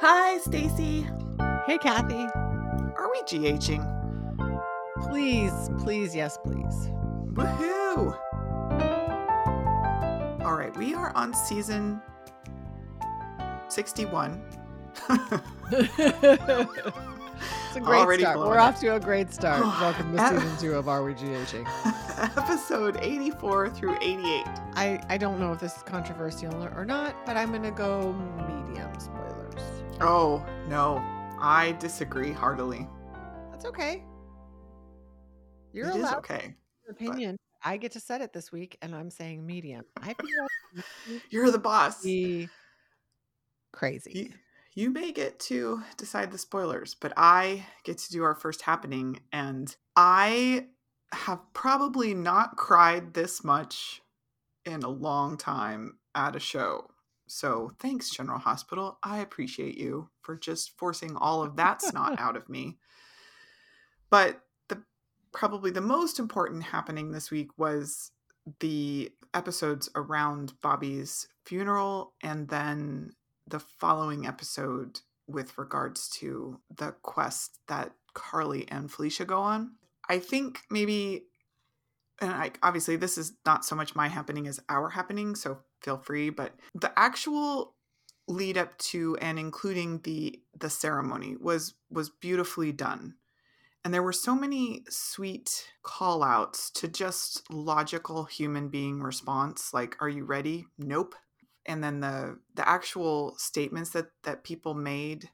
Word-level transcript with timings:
Hi, 0.00 0.38
Stacy. 0.38 1.08
Hey, 1.66 1.76
Kathy. 1.78 2.28
Are 2.32 3.10
we 3.10 3.20
GHing? 3.22 3.82
Please, 5.00 5.70
please, 5.80 6.14
yes, 6.14 6.38
please. 6.38 6.88
Woohoo! 7.32 8.16
All 10.44 10.54
right, 10.54 10.72
we 10.76 10.94
are 10.94 11.10
on 11.16 11.34
season 11.34 12.00
61. 13.66 14.40
it's 15.10 15.98
a 17.74 17.80
great 17.80 17.98
Already 17.98 18.22
start. 18.22 18.36
blown 18.36 18.50
We're 18.50 18.60
off 18.60 18.78
to 18.78 18.94
a 18.94 19.00
great 19.00 19.34
start. 19.34 19.62
Welcome 19.80 20.16
to 20.16 20.28
season 20.28 20.56
two 20.58 20.74
of 20.74 20.88
Are 20.88 21.02
We 21.02 21.14
GHing? 21.14 21.66
Episode 22.36 22.98
84 23.00 23.70
through 23.70 23.96
88. 24.00 24.44
I, 24.76 25.02
I 25.08 25.18
don't 25.18 25.40
know 25.40 25.52
if 25.52 25.58
this 25.58 25.76
is 25.76 25.82
controversial 25.82 26.54
or 26.76 26.84
not, 26.84 27.16
but 27.26 27.36
I'm 27.36 27.48
going 27.48 27.64
to 27.64 27.72
go 27.72 28.12
medium 28.46 28.92
spoilers. 29.00 29.17
Oh, 30.00 30.44
no. 30.68 30.98
I 31.40 31.76
disagree 31.80 32.30
heartily. 32.30 32.86
That's 33.50 33.64
okay. 33.64 34.04
You're 35.72 35.88
It 35.88 35.96
is 35.96 35.96
allowed 35.96 36.18
okay. 36.18 36.54
your 36.84 36.92
opinion. 36.92 37.36
I 37.64 37.76
get 37.76 37.92
to 37.92 38.00
set 38.00 38.20
it 38.20 38.32
this 38.32 38.52
week, 38.52 38.78
and 38.80 38.94
I'm 38.94 39.10
saying 39.10 39.44
medium. 39.44 39.84
I 40.00 40.14
feel 40.14 40.84
You're 41.30 41.50
the 41.50 41.58
boss. 41.58 42.04
crazy. 43.72 44.12
You, 44.12 44.30
you 44.74 44.90
may 44.90 45.10
get 45.10 45.40
to 45.40 45.82
decide 45.96 46.30
the 46.30 46.38
spoilers, 46.38 46.94
but 46.94 47.12
I 47.16 47.66
get 47.82 47.98
to 47.98 48.12
do 48.12 48.22
our 48.22 48.36
first 48.36 48.62
happening, 48.62 49.18
and 49.32 49.74
I 49.96 50.66
have 51.12 51.40
probably 51.54 52.14
not 52.14 52.56
cried 52.56 53.14
this 53.14 53.42
much 53.42 54.00
in 54.64 54.82
a 54.84 54.88
long 54.88 55.36
time 55.36 55.98
at 56.14 56.36
a 56.36 56.40
show. 56.40 56.88
So 57.30 57.72
thanks, 57.78 58.10
General 58.10 58.38
Hospital. 58.38 58.98
I 59.02 59.18
appreciate 59.18 59.78
you 59.78 60.08
for 60.22 60.36
just 60.36 60.76
forcing 60.78 61.16
all 61.16 61.42
of 61.42 61.56
that 61.56 61.82
snot 61.82 62.14
out 62.18 62.36
of 62.36 62.48
me. 62.48 62.78
But 64.10 64.40
the 64.68 64.82
probably 65.32 65.70
the 65.70 65.80
most 65.80 66.18
important 66.18 66.62
happening 66.62 67.10
this 67.10 67.30
week 67.30 67.50
was 67.58 68.10
the 68.60 69.12
episodes 69.34 69.88
around 69.94 70.54
Bobbie's 70.62 71.28
funeral 71.44 72.14
and 72.22 72.48
then 72.48 73.12
the 73.46 73.60
following 73.60 74.26
episode 74.26 75.00
with 75.26 75.56
regards 75.58 76.08
to 76.08 76.60
the 76.74 76.92
quest 77.02 77.58
that 77.68 77.92
Carly 78.14 78.66
and 78.68 78.90
Felicia 78.90 79.24
go 79.24 79.40
on. 79.40 79.72
I 80.08 80.18
think 80.18 80.60
maybe, 80.70 81.26
and 82.20 82.32
I, 82.32 82.52
obviously 82.62 82.96
this 82.96 83.18
is 83.18 83.34
not 83.44 83.64
so 83.64 83.76
much 83.76 83.94
my 83.94 84.08
happening 84.08 84.46
as 84.46 84.58
our 84.68 84.88
happening, 84.88 85.34
so 85.34 85.58
feel 85.82 85.98
free. 85.98 86.30
But 86.30 86.54
the 86.74 86.96
actual 86.98 87.74
lead 88.26 88.58
up 88.58 88.76
to 88.78 89.16
and 89.20 89.38
including 89.38 90.00
the 90.02 90.40
the 90.58 90.70
ceremony 90.70 91.36
was 91.40 91.74
was 91.90 92.10
beautifully 92.10 92.72
done. 92.72 93.14
And 93.84 93.94
there 93.94 94.02
were 94.02 94.12
so 94.12 94.34
many 94.34 94.84
sweet 94.90 95.70
call 95.82 96.22
outs 96.22 96.70
to 96.72 96.88
just 96.88 97.50
logical 97.50 98.24
human 98.24 98.68
being 98.68 99.00
response 99.00 99.72
like 99.72 99.96
are 100.00 100.08
you 100.08 100.24
ready? 100.24 100.66
Nope. 100.78 101.14
And 101.64 101.82
then 101.82 102.00
the 102.00 102.38
the 102.54 102.68
actual 102.68 103.34
statements 103.38 103.90
that 103.90 104.08
that 104.24 104.44
people 104.44 104.74
made 104.74 105.30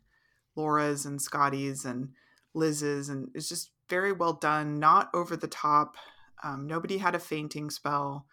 laura's 0.56 1.05
and 1.05 1.20
scotty's 1.20 1.84
and 1.84 2.11
liz's 2.55 3.09
and 3.09 3.28
it's 3.34 3.48
just 3.48 3.70
very 3.91 4.12
well 4.12 4.34
done 4.34 4.78
not 4.78 5.11
over 5.12 5.37
the 5.37 5.48
top 5.48 5.97
um, 6.45 6.67
nobody 6.67 6.98
had 6.98 7.15
a 7.15 7.19
fainting 7.19 7.70
spell 7.70 8.27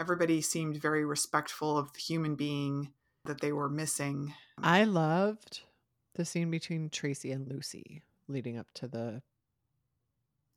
everybody 0.00 0.40
seemed 0.40 0.76
very 0.76 1.04
respectful 1.04 1.76
of 1.78 1.92
the 1.92 1.98
human 2.00 2.34
being 2.34 2.92
that 3.24 3.40
they 3.40 3.52
were 3.52 3.68
missing 3.68 4.32
I 4.62 4.84
loved 4.84 5.60
the 6.14 6.24
scene 6.24 6.50
between 6.50 6.88
Tracy 6.90 7.32
and 7.32 7.46
Lucy 7.48 8.02
leading 8.28 8.56
up 8.58 8.66
to 8.74 8.88
the 8.88 9.22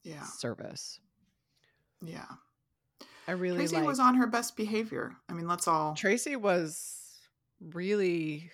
yeah 0.04 0.24
service. 0.24 1.00
yeah 2.02 2.26
I 3.28 3.34
really 3.34 3.58
tracy 3.58 3.76
liked- 3.76 3.88
was 3.88 4.00
on 4.00 4.16
her 4.16 4.28
best 4.28 4.56
behavior 4.56 5.14
i 5.30 5.34
mean 5.34 5.48
let's 5.48 5.68
all 5.68 5.94
Tracy 5.96 6.36
was 6.36 6.96
really 7.62 8.50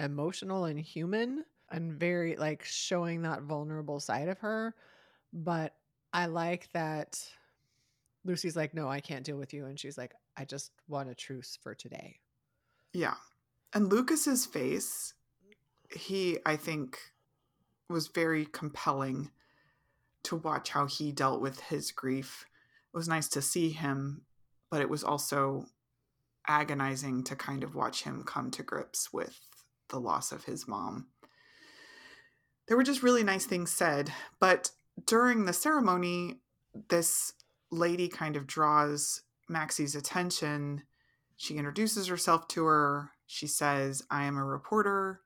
emotional 0.00 0.64
and 0.64 0.78
human 0.78 1.44
and 1.70 1.92
very 1.94 2.36
like 2.36 2.64
showing 2.64 3.22
that 3.22 3.42
vulnerable 3.42 3.98
side 4.00 4.28
of 4.28 4.38
her. 4.38 4.74
But 5.32 5.74
I 6.12 6.26
like 6.26 6.68
that 6.72 7.18
Lucy's 8.26 8.56
like, 8.56 8.74
no, 8.74 8.88
I 8.88 9.00
can't 9.00 9.24
deal 9.24 9.36
with 9.36 9.54
you. 9.54 9.66
And 9.66 9.78
she's 9.78 9.96
like, 9.96 10.12
I 10.36 10.44
just 10.44 10.72
want 10.88 11.08
a 11.08 11.14
truce 11.14 11.58
for 11.62 11.74
today. 11.74 12.16
Yeah. 12.92 13.14
And 13.72 13.90
Lucas's 13.90 14.46
face, 14.46 15.14
he 15.90 16.38
I 16.44 16.56
think 16.56 16.98
was 17.88 18.08
very 18.08 18.46
compelling 18.46 19.30
to 20.24 20.36
watch 20.36 20.70
how 20.70 20.86
he 20.86 21.12
dealt 21.12 21.40
with 21.40 21.60
his 21.60 21.92
grief. 21.92 22.46
It 22.92 22.96
was 22.96 23.08
nice 23.08 23.28
to 23.28 23.42
see 23.42 23.70
him, 23.70 24.22
but 24.70 24.80
it 24.80 24.90
was 24.90 25.04
also 25.04 25.66
agonizing 26.48 27.22
to 27.24 27.36
kind 27.36 27.62
of 27.62 27.74
watch 27.74 28.02
him 28.02 28.24
come 28.24 28.50
to 28.52 28.62
grips 28.62 29.12
with 29.12 29.38
the 29.88 30.00
loss 30.00 30.32
of 30.32 30.44
his 30.44 30.66
mom. 30.66 31.06
There 32.66 32.76
were 32.76 32.82
just 32.82 33.02
really 33.02 33.22
nice 33.22 33.44
things 33.44 33.70
said, 33.70 34.12
but 34.40 34.70
during 35.06 35.44
the 35.44 35.52
ceremony, 35.52 36.40
this 36.88 37.32
lady 37.70 38.08
kind 38.08 38.36
of 38.36 38.46
draws 38.46 39.22
Maxie's 39.48 39.94
attention 39.94 40.82
she 41.36 41.56
introduces 41.56 42.06
herself 42.06 42.48
to 42.48 42.64
her. 42.64 43.10
She 43.26 43.46
says, 43.46 44.02
I 44.10 44.24
am 44.24 44.38
a 44.38 44.44
reporter 44.44 45.20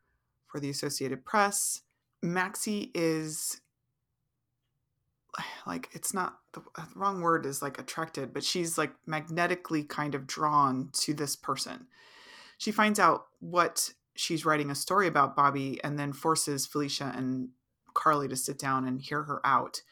for 0.46 0.58
the 0.58 0.70
Associated 0.70 1.24
Press. 1.24 1.82
Maxie 2.20 2.90
is 2.94 3.60
like, 5.66 5.88
it's 5.92 6.12
not 6.12 6.38
the 6.52 6.62
wrong 6.96 7.20
word 7.20 7.46
is 7.46 7.62
like 7.62 7.78
attracted, 7.78 8.34
but 8.34 8.42
she's 8.42 8.76
like 8.76 8.92
magnetically 9.06 9.84
kind 9.84 10.14
of 10.16 10.26
drawn 10.26 10.90
to 10.94 11.14
this 11.14 11.36
person. 11.36 11.86
She 12.58 12.72
finds 12.72 12.98
out 12.98 13.26
what 13.38 13.90
she's 14.16 14.44
writing 14.44 14.70
a 14.70 14.74
story 14.74 15.06
about 15.06 15.36
Bobbie 15.36 15.82
and 15.84 15.98
then 15.98 16.12
forces 16.12 16.66
Felicia 16.66 17.12
and 17.16 17.50
Carly 17.94 18.28
to 18.28 18.36
sit 18.36 18.58
down 18.58 18.86
and 18.86 19.00
hear 19.00 19.22
her 19.22 19.40
out. 19.46 19.82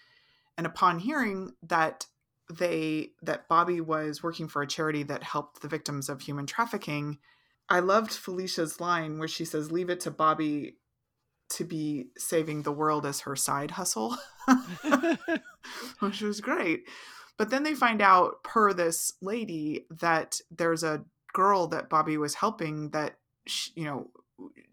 And 0.56 0.66
upon 0.66 0.98
hearing 0.98 1.52
that 1.62 2.06
they 2.50 3.12
that 3.22 3.48
Bobbie 3.48 3.80
was 3.80 4.22
working 4.22 4.48
for 4.48 4.62
a 4.62 4.66
charity 4.66 5.02
that 5.04 5.22
helped 5.22 5.60
the 5.60 5.68
victims 5.68 6.08
of 6.08 6.22
human 6.22 6.46
trafficking. 6.46 7.18
I 7.68 7.80
loved 7.80 8.12
Felicia's 8.12 8.80
line 8.80 9.18
where 9.18 9.28
she 9.28 9.44
says, 9.44 9.70
"Leave 9.70 9.90
it 9.90 10.00
to 10.00 10.10
Bobbie 10.10 10.78
to 11.50 11.64
be 11.64 12.08
saving 12.16 12.62
the 12.62 12.72
world 12.72 13.06
as 13.06 13.20
her 13.20 13.36
side 13.36 13.72
hustle," 13.72 14.16
which 16.00 16.20
was 16.20 16.40
great. 16.40 16.84
But 17.36 17.50
then 17.50 17.62
they 17.62 17.74
find 17.74 18.02
out, 18.02 18.42
per 18.42 18.72
this 18.72 19.12
lady, 19.20 19.86
that 19.90 20.40
there's 20.50 20.82
a 20.82 21.04
girl 21.32 21.68
that 21.68 21.88
Bobbie 21.90 22.18
was 22.18 22.34
helping 22.34 22.90
that 22.90 23.18
sh 23.46 23.70
you 23.74 23.84
know 23.84 24.10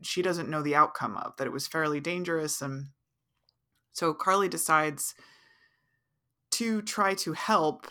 she 0.01 0.21
doesn't 0.21 0.49
know 0.49 0.61
the 0.61 0.75
outcome 0.75 1.17
of 1.17 1.35
that 1.37 1.47
it 1.47 1.53
was 1.53 1.67
fairly 1.67 1.99
dangerous 1.99 2.61
and 2.61 2.87
so 3.91 4.13
Carly 4.13 4.49
decides 4.49 5.15
to 6.55 6.81
try 6.81 7.13
to 7.13 7.33
help 7.33 7.87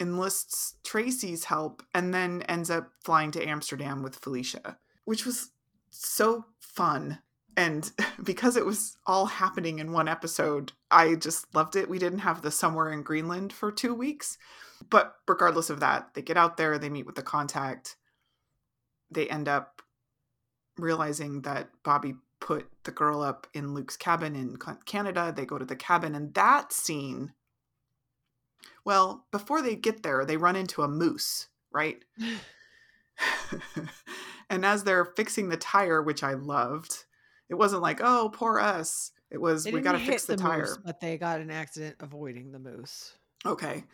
enlists 0.00 0.76
Tracy's 0.84 1.44
help 1.44 1.82
and 1.92 2.14
then 2.14 2.42
ends 2.42 2.70
up 2.70 2.90
flying 3.04 3.30
to 3.32 3.46
Amsterdam 3.46 4.02
with 4.02 4.16
Felicia, 4.16 4.78
which 5.04 5.26
was 5.26 5.50
so 5.90 6.46
fun. 6.60 7.18
And 7.56 7.90
because 8.22 8.56
it 8.56 8.64
was 8.64 8.96
all 9.06 9.26
happening 9.26 9.80
in 9.80 9.92
one 9.92 10.08
episode, 10.08 10.72
I 10.90 11.14
just 11.14 11.54
loved 11.54 11.76
it. 11.76 11.90
We 11.90 11.98
didn't 11.98 12.20
have 12.20 12.42
the 12.42 12.50
somewhere 12.50 12.90
in 12.92 13.02
Greenland 13.02 13.52
for 13.52 13.70
two 13.70 13.94
weeks. 13.94 14.38
But 14.88 15.16
regardless 15.26 15.70
of 15.70 15.80
that, 15.80 16.14
they 16.14 16.22
get 16.22 16.36
out 16.36 16.56
there, 16.56 16.78
they 16.78 16.88
meet 16.88 17.06
with 17.06 17.16
the 17.16 17.22
contact, 17.22 17.96
they 19.10 19.28
end 19.28 19.48
up 19.48 19.82
realizing 20.76 21.42
that 21.42 21.68
Bobbie 21.82 22.14
put 22.40 22.68
the 22.84 22.92
girl 22.92 23.20
up 23.20 23.48
in 23.52 23.74
Luke's 23.74 23.96
cabin 23.96 24.36
in 24.36 24.56
Canada. 24.86 25.32
They 25.34 25.44
go 25.44 25.58
to 25.58 25.64
the 25.64 25.74
cabin, 25.74 26.14
and 26.14 26.32
that 26.34 26.72
scene 26.72 27.32
well, 28.84 29.26
before 29.30 29.62
they 29.62 29.76
get 29.76 30.02
there, 30.02 30.24
they 30.24 30.36
run 30.36 30.56
into 30.56 30.82
a 30.82 30.88
moose, 30.88 31.48
right? 31.72 32.02
and 34.50 34.64
as 34.64 34.84
they're 34.84 35.04
fixing 35.04 35.48
the 35.48 35.56
tire, 35.56 36.02
which 36.02 36.22
I 36.22 36.34
loved, 36.34 37.04
it 37.48 37.54
wasn't 37.54 37.82
like, 37.82 38.00
oh, 38.02 38.30
poor 38.32 38.58
us. 38.58 39.12
It 39.30 39.40
was, 39.40 39.66
we 39.66 39.80
got 39.80 39.92
to 39.92 39.98
fix 39.98 40.24
the, 40.24 40.36
the 40.36 40.42
tire. 40.42 40.60
moose, 40.60 40.78
but 40.84 41.00
they 41.00 41.18
got 41.18 41.40
an 41.40 41.50
accident 41.50 41.96
avoiding 42.00 42.52
the 42.52 42.58
moose, 42.58 43.14
Okay. 43.44 43.84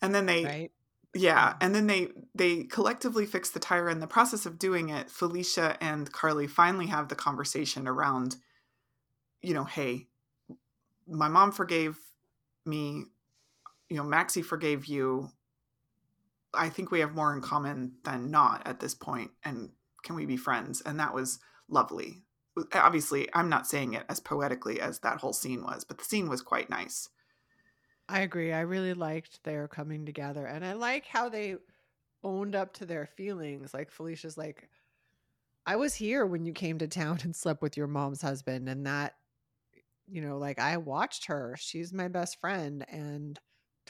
And 0.00 0.14
then 0.14 0.26
they, 0.26 0.44
right? 0.44 0.70
yeah. 1.14 1.54
And 1.60 1.74
then 1.74 1.86
they, 1.86 2.08
they 2.34 2.64
collectively 2.64 3.26
fix 3.26 3.50
the 3.50 3.60
tire. 3.60 3.88
In 3.88 4.00
the 4.00 4.06
process 4.06 4.46
of 4.46 4.58
doing 4.58 4.90
it, 4.90 5.10
Felicia 5.10 5.76
and 5.80 6.10
Carly 6.12 6.46
finally 6.46 6.86
have 6.86 7.08
the 7.08 7.14
conversation 7.14 7.88
around, 7.88 8.36
you 9.42 9.54
know, 9.54 9.64
hey, 9.64 10.06
my 11.08 11.28
mom 11.28 11.52
forgave 11.52 11.98
me. 12.64 13.04
You 13.88 13.96
know, 13.96 14.04
Maxie 14.04 14.42
forgave 14.42 14.86
you. 14.86 15.30
I 16.54 16.68
think 16.68 16.90
we 16.90 17.00
have 17.00 17.14
more 17.14 17.34
in 17.34 17.40
common 17.40 17.92
than 18.04 18.30
not 18.30 18.66
at 18.66 18.80
this 18.80 18.94
point, 18.94 19.30
and 19.44 19.70
can 20.06 20.14
we 20.14 20.24
be 20.24 20.36
friends? 20.36 20.80
And 20.80 20.98
that 21.00 21.12
was 21.12 21.40
lovely. 21.68 22.22
obviously 22.72 23.28
I'm 23.34 23.48
not 23.48 23.66
saying 23.66 23.94
it 23.94 24.04
as 24.08 24.20
poetically 24.20 24.80
as 24.80 25.00
that 25.00 25.18
whole 25.18 25.32
scene 25.32 25.62
was, 25.62 25.84
but 25.84 25.98
the 25.98 26.04
scene 26.04 26.28
was 26.28 26.42
quite 26.42 26.70
nice. 26.70 27.08
I 28.08 28.20
agree. 28.20 28.52
I 28.52 28.60
really 28.60 28.94
liked 28.94 29.42
their 29.42 29.66
coming 29.66 30.06
together 30.06 30.46
and 30.46 30.64
I 30.64 30.74
like 30.74 31.06
how 31.06 31.28
they 31.28 31.56
owned 32.22 32.54
up 32.54 32.72
to 32.74 32.86
their 32.86 33.06
feelings. 33.06 33.74
Like 33.74 33.90
Felicia's 33.90 34.38
like 34.38 34.68
I 35.66 35.74
was 35.74 35.94
here 35.94 36.24
when 36.24 36.44
you 36.44 36.52
came 36.52 36.78
to 36.78 36.86
town 36.86 37.18
and 37.24 37.34
slept 37.34 37.60
with 37.62 37.76
your 37.76 37.88
mom's 37.88 38.22
husband 38.22 38.68
and 38.68 38.86
that 38.86 39.14
you 40.08 40.22
know, 40.22 40.38
like 40.38 40.60
I 40.60 40.76
watched 40.76 41.26
her. 41.26 41.56
She's 41.58 41.92
my 41.92 42.06
best 42.06 42.40
friend 42.40 42.86
and 42.88 43.40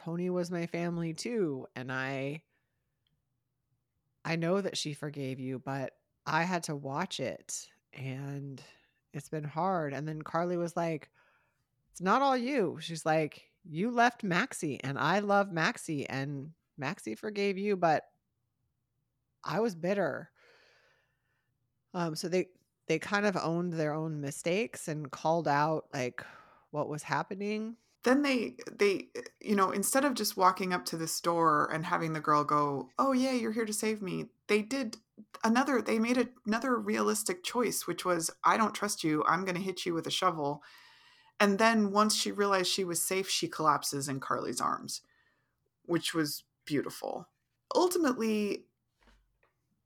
Tony 0.07 0.31
was 0.31 0.53
my 0.53 0.67
family 0.67 1.13
too 1.13 1.67
and 1.75 1.91
I 1.91 2.41
I 4.25 4.37
know 4.37 4.61
that 4.61 4.77
she 4.77 4.93
forgave 4.93 5.41
you, 5.41 5.59
but 5.59 5.95
I 6.25 6.45
had 6.45 6.63
to 6.65 6.77
watch 6.77 7.19
it 7.19 7.67
and 7.93 8.63
it's 9.13 9.29
been 9.29 9.43
hard. 9.43 9.93
And 9.93 10.07
then 10.07 10.23
Carly 10.23 10.57
was 10.57 10.77
like, 10.77 11.11
It's 11.91 12.01
not 12.01 12.23
all 12.23 12.37
you. 12.37 12.79
She's 12.81 13.05
like, 13.05 13.51
You 13.65 13.91
left 13.91 14.23
Maxie 14.23 14.79
and 14.85 14.97
I 14.97 15.19
love 15.19 15.51
Maxie 15.51 16.09
and 16.09 16.53
Maxie 16.79 17.17
forgave 17.17 17.59
you, 17.59 17.77
but 17.77 18.05
I 19.43 19.59
was 19.59 19.75
bitter. 19.75 20.31
Um, 21.95 22.15
so 22.15 22.29
they 22.29 22.47
they 22.87 23.01
kind 23.01 23.27
of 23.27 23.37
owned 23.37 23.73
their 23.73 23.93
own 23.93 24.21
mistakes 24.21 24.87
and 24.87 25.11
called 25.11 25.49
out 25.49 25.87
like 25.93 26.25
what 26.71 26.89
was 26.89 27.03
happening. 27.03 27.75
Then 28.07 28.23
they 28.23 28.55
they 28.71 29.09
you 29.41 29.57
know, 29.57 29.73
instead 29.73 30.05
of 30.05 30.15
just 30.15 30.37
walking 30.37 30.73
up 30.73 30.85
to 30.87 30.97
the 30.97 31.09
store 31.09 31.69
and 31.73 31.85
having 31.85 32.13
the 32.13 32.21
girl 32.21 32.45
go, 32.45 32.89
"Oh 33.01 33.11
yeah, 33.11 33.33
you're 33.33 33.51
here 33.51 33.65
to 33.65 33.73
save 33.73 34.01
me." 34.01 34.27
They 34.47 34.63
did 34.63 34.99
another 35.43 35.83
they 35.83 35.99
made 35.99 36.17
a, 36.17 36.29
another 36.47 36.77
realistic 36.77 37.43
choice, 37.43 37.89
which 37.89 38.05
was, 38.05 38.31
"I 38.45 38.57
don't 38.57 38.77
trust 38.77 39.03
you. 39.03 39.25
I'm 39.27 39.45
going 39.45 39.57
to 39.57 39.61
hit 39.61 39.85
you 39.85 39.93
with 39.93 40.07
a 40.07 40.13
shovel." 40.13 40.63
And 41.41 41.59
then 41.59 41.91
once 41.91 42.15
she 42.15 42.31
realized 42.31 42.71
she 42.71 42.85
was 42.85 43.03
safe, 43.03 43.29
she 43.29 43.49
collapses 43.49 44.09
in 44.09 44.21
Carly's 44.21 44.61
arms, 44.61 45.03
which 45.85 46.15
was 46.15 46.45
beautiful. 46.65 47.29
Ultimately, 47.75 48.67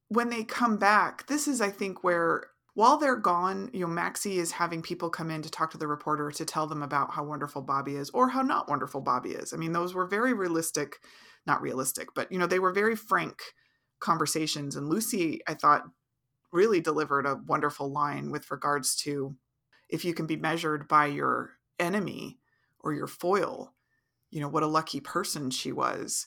when 0.08 0.28
they 0.28 0.44
come 0.44 0.76
back, 0.76 1.26
this 1.26 1.48
is, 1.48 1.62
I 1.62 1.70
think, 1.70 2.04
where 2.04 2.50
while 2.74 2.96
they're 2.96 3.16
gone, 3.16 3.70
you 3.72 3.80
know, 3.80 3.86
Maxie 3.86 4.38
is 4.38 4.52
having 4.52 4.82
people 4.82 5.10
come 5.10 5.30
in 5.30 5.42
to 5.42 5.50
talk 5.50 5.70
to 5.72 5.78
the 5.78 5.88
reporter 5.88 6.30
to 6.30 6.44
tell 6.44 6.66
them 6.66 6.82
about 6.82 7.12
how 7.12 7.24
wonderful 7.24 7.62
Bobbie 7.62 7.96
is 7.96 8.10
or 8.10 8.28
how 8.28 8.42
not 8.42 8.68
wonderful 8.68 9.00
Bobbie 9.00 9.32
is. 9.32 9.52
I 9.52 9.56
mean, 9.56 9.72
those 9.72 9.94
were 9.94 10.06
very 10.06 10.32
realistic, 10.32 11.00
not 11.46 11.62
realistic, 11.62 12.08
but, 12.14 12.30
you 12.30 12.38
know, 12.38 12.46
they 12.46 12.58
were 12.58 12.72
very 12.72 12.96
frank 12.96 13.40
conversations. 13.98 14.76
And 14.76 14.88
Lucy, 14.88 15.40
I 15.46 15.54
thought, 15.54 15.84
really 16.52 16.80
delivered 16.80 17.26
a 17.26 17.40
wonderful 17.46 17.90
line 17.90 18.30
with 18.30 18.50
regards 18.50 18.96
to 18.96 19.36
if 19.88 20.04
you 20.04 20.14
can 20.14 20.26
be 20.26 20.36
measured 20.36 20.88
by 20.88 21.06
your 21.06 21.52
enemy 21.78 22.38
or 22.80 22.92
your 22.92 23.06
foil, 23.06 23.74
you 24.30 24.40
know, 24.40 24.48
what 24.48 24.62
a 24.62 24.68
lucky 24.68 25.00
person 25.00 25.50
she 25.50 25.72
was, 25.72 26.26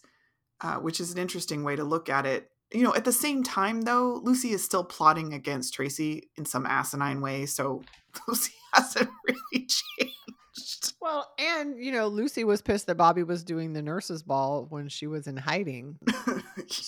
uh, 0.62 0.76
which 0.76 1.00
is 1.00 1.12
an 1.12 1.18
interesting 1.18 1.64
way 1.64 1.76
to 1.76 1.84
look 1.84 2.10
at 2.10 2.26
it. 2.26 2.50
You 2.74 2.84
know, 2.84 2.96
at 2.96 3.06
the 3.06 3.12
same 3.12 3.44
time, 3.44 3.82
though, 3.82 4.20
Lucy 4.24 4.52
is 4.52 4.64
still 4.64 4.84
plotting 4.84 5.34
against 5.34 5.74
Tracy 5.74 6.30
in 6.38 6.46
some 6.46 6.66
asinine 6.66 7.22
way. 7.22 7.46
So 7.46 7.84
Lucy 8.28 8.54
hasn't 8.74 9.10
really 9.28 9.68
changed. 9.68 10.94
Well, 11.02 11.32
and, 11.38 11.84
you 11.84 11.92
know, 11.92 12.08
Lucy 12.08 12.44
was 12.44 12.62
pissed 12.62 12.88
that 12.88 12.96
Bobbie 12.96 13.24
was 13.24 13.44
doing 13.44 13.74
the 13.74 13.82
nurse's 13.82 14.24
ball 14.24 14.66
when 14.70 14.88
she 14.88 15.08
was 15.08 15.28
in 15.28 15.38
hiding. 15.38 15.98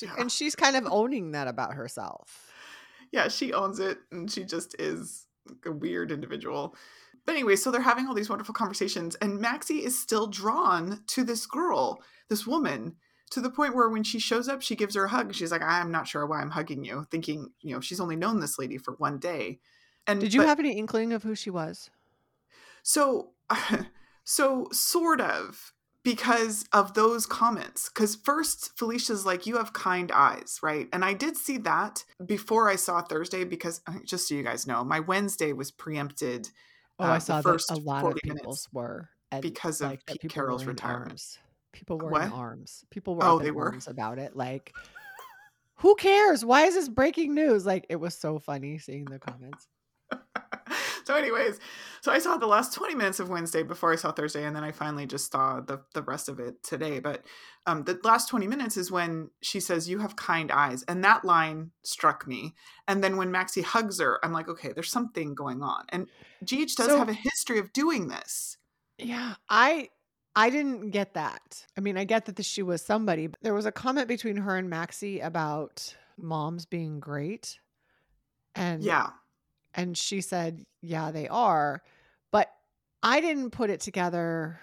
yeah. 0.01 0.13
And 0.17 0.31
she's 0.31 0.55
kind 0.55 0.75
of 0.75 0.87
owning 0.89 1.31
that 1.31 1.47
about 1.47 1.73
herself. 1.73 2.51
Yeah, 3.11 3.27
she 3.27 3.53
owns 3.53 3.79
it 3.79 3.97
and 4.11 4.31
she 4.31 4.43
just 4.43 4.75
is 4.79 5.27
a 5.65 5.71
weird 5.71 6.11
individual. 6.11 6.75
But 7.25 7.35
anyway, 7.35 7.55
so 7.55 7.71
they're 7.71 7.81
having 7.81 8.07
all 8.07 8.13
these 8.13 8.29
wonderful 8.29 8.53
conversations, 8.53 9.15
and 9.15 9.39
Maxie 9.39 9.83
is 9.83 9.99
still 9.99 10.27
drawn 10.27 11.01
to 11.07 11.23
this 11.23 11.45
girl, 11.45 12.01
this 12.29 12.45
woman, 12.45 12.95
to 13.31 13.42
the 13.42 13.50
point 13.50 13.75
where 13.75 13.89
when 13.89 14.04
she 14.04 14.19
shows 14.19 14.48
up, 14.48 14.62
she 14.62 14.75
gives 14.75 14.95
her 14.95 15.06
a 15.06 15.10
hug. 15.10 15.33
She's 15.33 15.51
like, 15.51 15.62
I'm 15.62 15.92
not 15.92 16.07
sure 16.07 16.25
why 16.25 16.42
I'm 16.42 16.51
hugging 16.51 16.83
you, 16.83 17.06
thinking, 17.10 17.50
you 17.62 17.74
know, 17.74 17.81
she's 17.81 18.00
only 18.00 18.16
known 18.16 18.39
this 18.39 18.60
lady 18.60 18.77
for 18.77 18.94
one 18.95 19.18
day. 19.19 19.60
And 20.07 20.19
did 20.19 20.33
you 20.33 20.42
but, 20.42 20.48
have 20.48 20.60
any 20.60 20.77
inkling 20.77 21.13
of 21.13 21.24
who 21.24 21.36
she 21.36 21.50
was? 21.50 21.89
So, 22.83 23.31
so 24.24 24.68
sort 24.72 25.22
of 25.22 25.74
because 26.04 26.66
of 26.72 26.94
those 26.94 27.25
comments. 27.25 27.89
Because 27.89 28.16
first, 28.16 28.77
Felicia's 28.77 29.25
like, 29.25 29.45
You 29.45 29.57
have 29.57 29.74
kind 29.74 30.12
eyes, 30.13 30.60
right? 30.62 30.88
And 30.94 31.04
I 31.04 31.13
did 31.13 31.36
see 31.36 31.57
that 31.60 32.06
before 32.25 32.69
I 32.69 32.75
saw 32.75 33.01
Thursday 33.01 33.44
because, 33.44 33.81
uh, 33.88 33.94
just 34.06 34.30
so 34.30 34.36
you 34.36 34.44
guys 34.44 34.68
know, 34.68 34.83
my 34.83 35.00
Wednesday 35.00 35.51
was 35.51 35.71
preempted. 35.71 36.50
Oh, 37.00 37.06
uh, 37.06 37.07
I 37.07 37.18
saw 37.18 37.42
that 37.42 37.62
a 37.71 37.75
lot 37.78 38.06
of 38.06 38.16
people's 38.24 38.69
were 38.71 39.10
at, 39.31 39.42
because 39.42 39.81
of 39.81 39.89
like, 39.89 40.06
Pete 40.06 40.31
Carroll's 40.31 40.66
retirement. 40.66 41.10
Arms. 41.10 41.39
People 41.75 41.98
were 41.98 42.10
what? 42.10 42.24
in 42.24 42.31
arms. 42.31 42.86
People 42.89 43.16
were 43.16 43.24
oh, 43.24 43.39
they 43.39 43.51
were 43.51 43.77
about 43.88 44.18
it. 44.18 44.36
Like, 44.36 44.74
who 45.75 45.95
cares? 45.95 46.44
Why 46.44 46.63
is 46.66 46.74
this 46.74 46.89
breaking 46.89 47.36
news? 47.36 47.66
Like, 47.66 47.86
it 47.89 47.98
was 47.98 48.16
so 48.16 48.39
funny 48.39 48.77
seeing 48.77 49.06
the 49.06 49.19
comments. 49.19 49.68
so 51.06 51.16
anyways 51.16 51.60
so 52.01 52.12
i 52.12 52.19
saw 52.19 52.38
the 52.38 52.45
last 52.45 52.74
20 52.74 52.95
minutes 52.95 53.19
of 53.19 53.30
wednesday 53.30 53.63
before 53.63 53.92
i 53.92 53.95
saw 53.95 54.12
thursday 54.12 54.44
and 54.44 54.56
then 54.56 54.63
i 54.63 54.72
finally 54.72 55.06
just 55.06 55.31
saw 55.31 55.60
the, 55.62 55.81
the 55.94 56.01
rest 56.04 56.30
of 56.30 56.39
it 56.39 56.62
today 56.63 57.00
but 57.00 57.24
um, 57.66 57.83
the 57.83 58.00
last 58.04 58.30
20 58.30 58.48
minutes 58.48 58.78
is 58.78 58.92
when 58.92 59.30
she 59.42 59.60
says 59.60 59.89
you 59.89 60.00
have 60.00 60.16
kind 60.16 60.51
eyes 60.51 60.83
and 60.83 61.04
that 61.04 61.25
line 61.25 61.71
struck 61.83 62.28
me 62.28 62.54
and 62.88 63.04
then 63.04 63.18
when 63.18 63.31
maxie 63.31 63.62
hugs 63.62 64.00
her 64.00 64.19
i'm 64.24 64.33
like 64.33 64.48
okay 64.48 64.71
there's 64.74 64.92
something 64.92 65.33
going 65.33 65.62
on 65.62 65.86
and 65.89 66.07
gh 66.44 66.75
does 66.75 66.88
so, 66.88 66.98
have 66.98 67.10
a 67.10 67.13
history 67.13 67.60
of 67.60 67.74
doing 67.74 68.07
this 68.07 68.57
yeah 68.98 69.36
i 69.50 69.89
I 70.35 70.49
didn't 70.49 70.89
get 70.89 71.13
that. 71.13 71.65
I 71.77 71.81
mean, 71.81 71.97
I 71.97 72.03
get 72.03 72.25
that 72.25 72.35
the, 72.35 72.43
she 72.43 72.61
was 72.61 72.81
somebody, 72.81 73.27
but 73.27 73.39
there 73.41 73.53
was 73.53 73.65
a 73.65 73.71
comment 73.71 74.07
between 74.07 74.37
her 74.37 74.57
and 74.57 74.69
Maxie 74.69 75.19
about 75.21 75.95
moms 76.17 76.65
being 76.65 76.99
great. 76.99 77.59
And 78.53 78.83
yeah. 78.83 79.09
And 79.73 79.97
she 79.97 80.21
said, 80.21 80.65
Yeah, 80.81 81.11
they 81.11 81.27
are. 81.27 81.81
But 82.31 82.49
I 83.03 83.21
didn't 83.21 83.51
put 83.51 83.69
it 83.69 83.79
together 83.79 84.59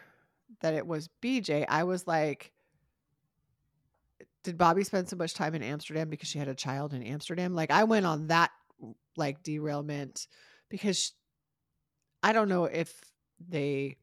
that 0.61 0.75
it 0.75 0.87
was 0.87 1.09
BJ. 1.23 1.65
I 1.69 1.85
was 1.85 2.07
like, 2.07 2.53
did 4.45 4.59
Bobbie 4.59 4.85
spend 4.85 5.09
so 5.09 5.17
much 5.17 5.35
time 5.35 5.55
in 5.55 5.63
Amsterdam 5.63 6.09
because 6.09 6.29
she 6.29 6.39
had 6.39 6.49
a 6.49 6.55
child 6.55 6.95
in 6.95 7.03
Amsterdam? 7.03 7.55
Like 7.55 7.71
I 7.71 7.85
went 7.85 8.07
on 8.07 8.29
that 8.29 8.51
like 9.17 9.43
derailment 9.43 10.27
because 10.69 11.13
I 12.23 12.33
don't 12.33 12.49
know 12.49 12.65
if 12.65 12.93
they 13.49 13.97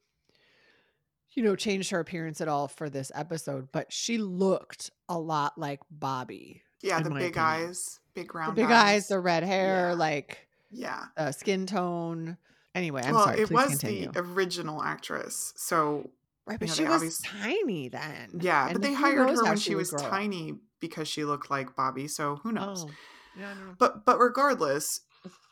you 1.33 1.43
know 1.43 1.55
changed 1.55 1.91
her 1.91 1.99
appearance 1.99 2.41
at 2.41 2.47
all 2.47 2.67
for 2.67 2.89
this 2.89 3.11
episode, 3.15 3.69
but 3.71 3.91
she 3.91 4.17
looked 4.17 4.91
a 5.07 5.19
lot 5.19 5.57
like 5.57 5.79
Bobbie. 5.91 6.63
Yeah, 6.81 7.01
the 7.01 7.09
big 7.09 7.35
opinion. 7.35 7.39
eyes, 7.39 7.99
big 8.13 8.33
round 8.33 8.55
the 8.55 8.61
big 8.61 8.71
eyes. 8.71 8.95
eyes, 8.95 9.07
the 9.07 9.19
red 9.19 9.43
hair, 9.43 9.89
yeah. 9.89 9.95
like 9.95 10.47
yeah. 10.71 11.05
Uh, 11.17 11.31
skin 11.31 11.65
tone. 11.65 12.37
Anyway, 12.75 13.01
I'm 13.03 13.13
well, 13.13 13.25
sorry. 13.25 13.41
it 13.41 13.51
was 13.51 13.69
continue. 13.69 14.11
the 14.11 14.19
original 14.19 14.81
actress. 14.81 15.53
So 15.57 16.09
Right, 16.49 16.59
but 16.59 16.79
you 16.79 16.85
know, 16.85 16.97
she 16.97 17.05
was 17.05 17.19
tiny 17.19 17.89
then. 17.89 18.39
Yeah, 18.41 18.65
and 18.65 18.73
but 18.73 18.81
they 18.81 18.93
hired 18.93 19.29
her 19.29 19.43
when 19.43 19.57
she, 19.57 19.69
she 19.69 19.75
was 19.75 19.91
tiny 19.91 20.55
because 20.79 21.07
she 21.07 21.23
looked 21.23 21.51
like 21.51 21.75
Bobbie. 21.75 22.07
So 22.07 22.37
who 22.37 22.51
knows? 22.51 22.85
Oh. 22.87 22.91
Yeah, 23.39 23.53
no. 23.53 23.75
But 23.77 24.03
but 24.03 24.17
regardless, 24.17 25.01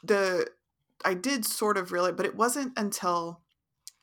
the 0.03 0.48
I 1.05 1.13
did 1.13 1.46
sort 1.46 1.77
of 1.77 1.91
realize, 1.91 2.15
but 2.17 2.25
it 2.25 2.36
wasn't 2.36 2.74
until 2.77 3.41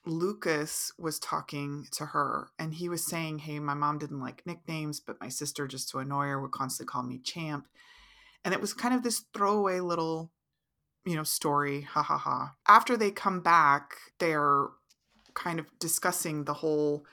Lucas 0.07 0.93
was 0.99 1.19
talking 1.19 1.87
to 1.93 2.07
her 2.07 2.51
and 2.59 2.75
he 2.75 2.89
was 2.89 3.07
saying, 3.07 3.39
Hey, 3.41 3.59
my 3.59 3.75
mom 3.75 3.99
didn't 3.99 4.21
like 4.21 4.47
nicknames, 4.47 5.01
but 5.01 5.21
my 5.21 5.29
sister, 5.29 5.67
just 5.67 5.89
to 5.91 5.99
annoy 5.99 6.27
her, 6.27 6.41
would 6.41 6.51
constantly 6.51 6.91
call 6.91 7.03
me 7.03 7.19
champ. 7.19 7.67
And 8.45 8.53
it 8.53 8.61
was 8.61 8.75
kind 8.75 8.95
of 8.95 9.03
this 9.03 9.25
throwaway 9.33 9.81
little 9.81 10.31
you 11.05 11.17
know, 11.17 11.25
story. 11.25 11.83
Ha 11.83 12.03
ha 12.03 12.17
ha. 12.17 12.55
After 12.67 12.97
they 12.97 13.11
come 13.11 13.41
back, 13.41 13.97
they're 14.19 14.69
kind 15.35 15.59
of 15.59 15.67
discussing 15.79 16.45
the 16.45 16.55
whole. 16.55 17.05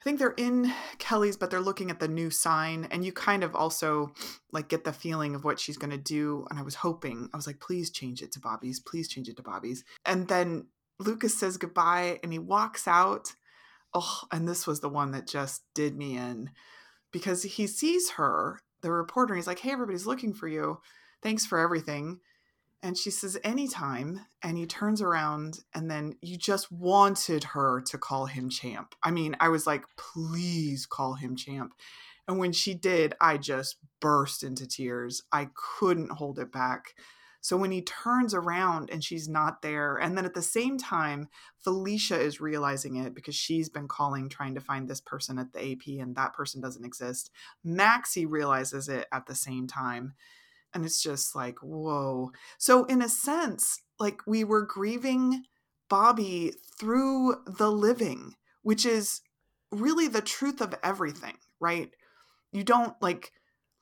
I 0.00 0.04
think 0.04 0.18
they're 0.18 0.34
in 0.36 0.72
Kelly's, 0.98 1.36
but 1.36 1.50
they're 1.50 1.60
looking 1.60 1.90
at 1.90 1.98
the 1.98 2.06
new 2.06 2.30
sign, 2.30 2.86
and 2.90 3.04
you 3.04 3.12
kind 3.12 3.42
of 3.42 3.56
also 3.56 4.12
like 4.52 4.68
get 4.68 4.84
the 4.84 4.92
feeling 4.92 5.34
of 5.34 5.42
what 5.42 5.58
she's 5.58 5.78
going 5.78 5.90
to 5.90 5.98
do. 5.98 6.46
And 6.50 6.58
I 6.58 6.62
was 6.62 6.76
hoping, 6.76 7.28
I 7.32 7.36
was 7.36 7.46
like, 7.46 7.60
please 7.60 7.90
change 7.90 8.22
it 8.22 8.30
to 8.32 8.40
Bobbie's, 8.40 8.78
please 8.78 9.08
change 9.08 9.28
it 9.28 9.36
to 9.36 9.42
Bobbie's. 9.42 9.84
And 10.04 10.28
then 10.28 10.66
Lucas 10.98 11.38
says 11.38 11.56
goodbye, 11.56 12.18
and 12.22 12.32
he 12.32 12.38
walks 12.38 12.88
out. 12.88 13.34
Oh, 13.94 14.22
and 14.32 14.48
this 14.48 14.66
was 14.66 14.80
the 14.80 14.88
one 14.88 15.12
that 15.12 15.26
just 15.26 15.62
did 15.74 15.96
me 15.96 16.16
in 16.16 16.50
because 17.12 17.42
he 17.42 17.66
sees 17.66 18.10
her, 18.12 18.60
the 18.82 18.90
reporter. 18.90 19.34
he's 19.34 19.46
like, 19.46 19.60
"Hey, 19.60 19.72
everybody's 19.72 20.06
looking 20.06 20.32
for 20.34 20.48
you. 20.48 20.80
Thanks 21.22 21.46
for 21.46 21.58
everything." 21.58 22.20
And 22.82 22.96
she 22.96 23.10
says, 23.10 23.38
anytime. 23.42 24.20
And 24.42 24.56
he 24.56 24.66
turns 24.66 25.02
around, 25.02 25.60
and 25.74 25.90
then 25.90 26.14
you 26.20 26.36
just 26.36 26.70
wanted 26.70 27.42
her 27.42 27.80
to 27.86 27.98
call 27.98 28.26
him 28.26 28.48
champ. 28.48 28.94
I 29.02 29.10
mean, 29.10 29.34
I 29.40 29.48
was 29.48 29.66
like, 29.66 29.82
please 29.96 30.86
call 30.86 31.14
him 31.14 31.34
champ. 31.34 31.72
And 32.28 32.38
when 32.38 32.52
she 32.52 32.74
did, 32.74 33.14
I 33.20 33.38
just 33.38 33.76
burst 34.00 34.42
into 34.42 34.66
tears. 34.66 35.22
I 35.32 35.48
couldn't 35.54 36.12
hold 36.12 36.38
it 36.38 36.52
back. 36.52 36.94
So 37.46 37.56
when 37.56 37.70
he 37.70 37.80
turns 37.80 38.34
around 38.34 38.90
and 38.90 39.04
she's 39.04 39.28
not 39.28 39.62
there, 39.62 39.98
and 39.98 40.18
then 40.18 40.24
at 40.24 40.34
the 40.34 40.42
same 40.42 40.78
time, 40.78 41.28
Felicia 41.62 42.18
is 42.18 42.40
realizing 42.40 42.96
it 42.96 43.14
because 43.14 43.36
she's 43.36 43.68
been 43.68 43.86
calling 43.86 44.28
trying 44.28 44.56
to 44.56 44.60
find 44.60 44.88
this 44.88 45.00
person 45.00 45.38
at 45.38 45.52
the 45.52 45.60
AP 45.60 46.00
and 46.00 46.16
that 46.16 46.34
person 46.34 46.60
doesn't 46.60 46.84
exist. 46.84 47.30
Maxie 47.62 48.26
realizes 48.26 48.88
it 48.88 49.06
at 49.12 49.26
the 49.26 49.34
same 49.36 49.68
time. 49.68 50.14
And 50.74 50.84
it's 50.84 51.00
just 51.00 51.36
like, 51.36 51.60
whoa. 51.62 52.32
So, 52.58 52.84
in 52.86 53.00
a 53.00 53.08
sense, 53.08 53.80
like 54.00 54.26
we 54.26 54.42
were 54.42 54.66
grieving 54.66 55.44
Bobbie 55.88 56.52
through 56.80 57.44
the 57.46 57.70
living, 57.70 58.34
which 58.62 58.84
is 58.84 59.20
really 59.70 60.08
the 60.08 60.20
truth 60.20 60.60
of 60.60 60.74
everything, 60.82 61.36
right? 61.60 61.94
You 62.50 62.64
don't 62.64 63.00
like 63.00 63.30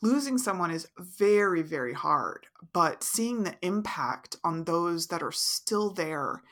losing 0.04 0.37
someone 0.37 0.70
is 0.70 0.87
very, 0.99 1.62
very 1.62 1.94
hard, 1.94 2.46
but 2.75 3.02
seeing 3.02 3.42
the 3.42 3.56
impact 3.62 4.37
on 4.44 4.64
those 4.64 5.06
that 5.06 5.23
are 5.23 5.32
still 5.32 5.90
there 5.90 6.42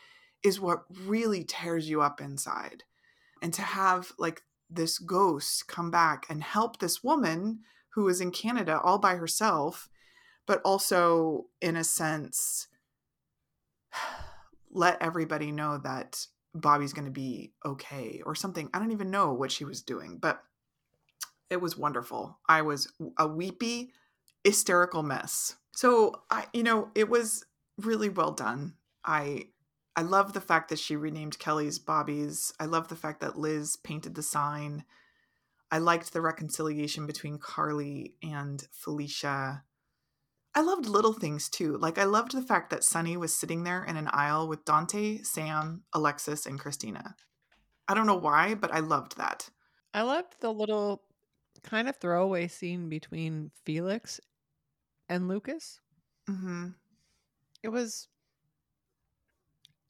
is 0.42 0.58
what 0.58 0.84
really 1.04 1.44
tears 1.44 1.88
you 1.88 2.00
up 2.00 2.18
inside. 2.18 2.82
And 3.42 3.52
to 3.52 3.62
have 3.62 4.12
like 4.18 4.42
this 4.70 4.98
ghost 4.98 5.68
come 5.68 5.90
back 5.90 6.24
and 6.30 6.42
help 6.42 6.78
this 6.78 7.04
woman 7.04 7.60
who 7.90 8.08
is 8.08 8.22
in 8.22 8.30
Canada 8.30 8.80
all 8.82 8.98
by 8.98 9.16
herself, 9.16 9.90
but 10.46 10.62
also, 10.64 11.44
in 11.60 11.76
a 11.76 11.84
sense, 11.84 12.68
let 14.70 15.00
everybody 15.02 15.52
know 15.52 15.76
that 15.76 16.26
Bobbie's 16.54 16.94
going 16.94 17.04
to 17.04 17.10
be 17.10 17.52
okay 17.66 18.22
or 18.24 18.34
something. 18.34 18.70
I 18.72 18.78
don't 18.78 18.92
even 18.92 19.10
know 19.10 19.34
what 19.34 19.52
she 19.52 19.66
was 19.66 19.82
doing, 19.82 20.16
but 20.16 20.42
it 21.52 21.60
was 21.60 21.76
wonderful. 21.76 22.38
I 22.48 22.62
was 22.62 22.92
a 23.18 23.26
weepy, 23.28 23.92
hysterical 24.44 25.02
mess. 25.02 25.56
So 25.72 26.22
I, 26.30 26.46
you 26.52 26.62
know, 26.62 26.90
it 26.94 27.08
was 27.08 27.44
really 27.78 28.08
well 28.08 28.32
done. 28.32 28.74
I 29.04 29.46
I 29.94 30.02
love 30.02 30.32
the 30.32 30.40
fact 30.40 30.70
that 30.70 30.78
she 30.78 30.96
renamed 30.96 31.38
Kelly's 31.38 31.78
Bobbie's. 31.78 32.52
I 32.58 32.64
love 32.64 32.88
the 32.88 32.96
fact 32.96 33.20
that 33.20 33.38
Liz 33.38 33.76
painted 33.76 34.14
the 34.14 34.22
sign. 34.22 34.84
I 35.70 35.78
liked 35.78 36.12
the 36.12 36.22
reconciliation 36.22 37.06
between 37.06 37.38
Carly 37.38 38.14
and 38.22 38.66
Felicia. 38.72 39.64
I 40.54 40.60
loved 40.60 40.86
little 40.86 41.12
things 41.12 41.48
too. 41.48 41.76
Like 41.76 41.98
I 41.98 42.04
loved 42.04 42.32
the 42.32 42.42
fact 42.42 42.70
that 42.70 42.84
Sonny 42.84 43.16
was 43.16 43.34
sitting 43.34 43.64
there 43.64 43.84
in 43.84 43.96
an 43.96 44.08
aisle 44.12 44.48
with 44.48 44.64
Dante, 44.64 45.22
Sam, 45.22 45.82
Alexis, 45.92 46.46
and 46.46 46.58
Christina. 46.58 47.16
I 47.88 47.94
don't 47.94 48.06
know 48.06 48.16
why, 48.16 48.54
but 48.54 48.72
I 48.72 48.80
loved 48.80 49.16
that. 49.16 49.50
I 49.94 50.02
loved 50.02 50.36
the 50.40 50.52
little 50.52 51.02
kind 51.62 51.88
of 51.88 51.96
throwaway 51.96 52.48
scene 52.48 52.88
between 52.88 53.50
Felix 53.64 54.20
and 55.08 55.28
Lucas. 55.28 55.80
Mm-hmm. 56.28 56.68
It 57.62 57.68
was, 57.68 58.08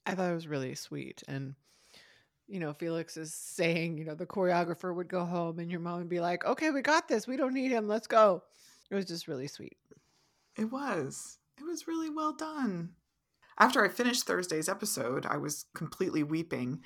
I 0.05 0.15
thought 0.15 0.31
it 0.31 0.35
was 0.35 0.47
really 0.47 0.75
sweet. 0.75 1.23
And, 1.27 1.55
you 2.47 2.59
know, 2.59 2.73
Felix 2.73 3.17
is 3.17 3.33
saying, 3.33 3.97
you 3.97 4.05
know, 4.05 4.15
the 4.15 4.25
choreographer 4.25 4.93
would 4.95 5.07
go 5.07 5.25
home 5.25 5.59
and 5.59 5.71
your 5.71 5.79
mom 5.79 5.99
would 5.99 6.09
be 6.09 6.19
like, 6.19 6.45
okay, 6.45 6.69
we 6.69 6.81
got 6.81 7.07
this. 7.07 7.27
We 7.27 7.37
don't 7.37 7.53
need 7.53 7.71
him. 7.71 7.87
Let's 7.87 8.07
go. 8.07 8.43
It 8.91 8.95
was 8.95 9.05
just 9.05 9.27
really 9.27 9.47
sweet. 9.47 9.77
It 10.57 10.71
was. 10.71 11.39
It 11.57 11.63
was 11.63 11.87
really 11.87 12.09
well 12.09 12.33
done. 12.33 12.91
After 13.59 13.83
I 13.85 13.89
finished 13.89 14.25
Thursday's 14.25 14.69
episode, 14.69 15.25
I 15.25 15.37
was 15.37 15.65
completely 15.75 16.23
weeping 16.23 16.81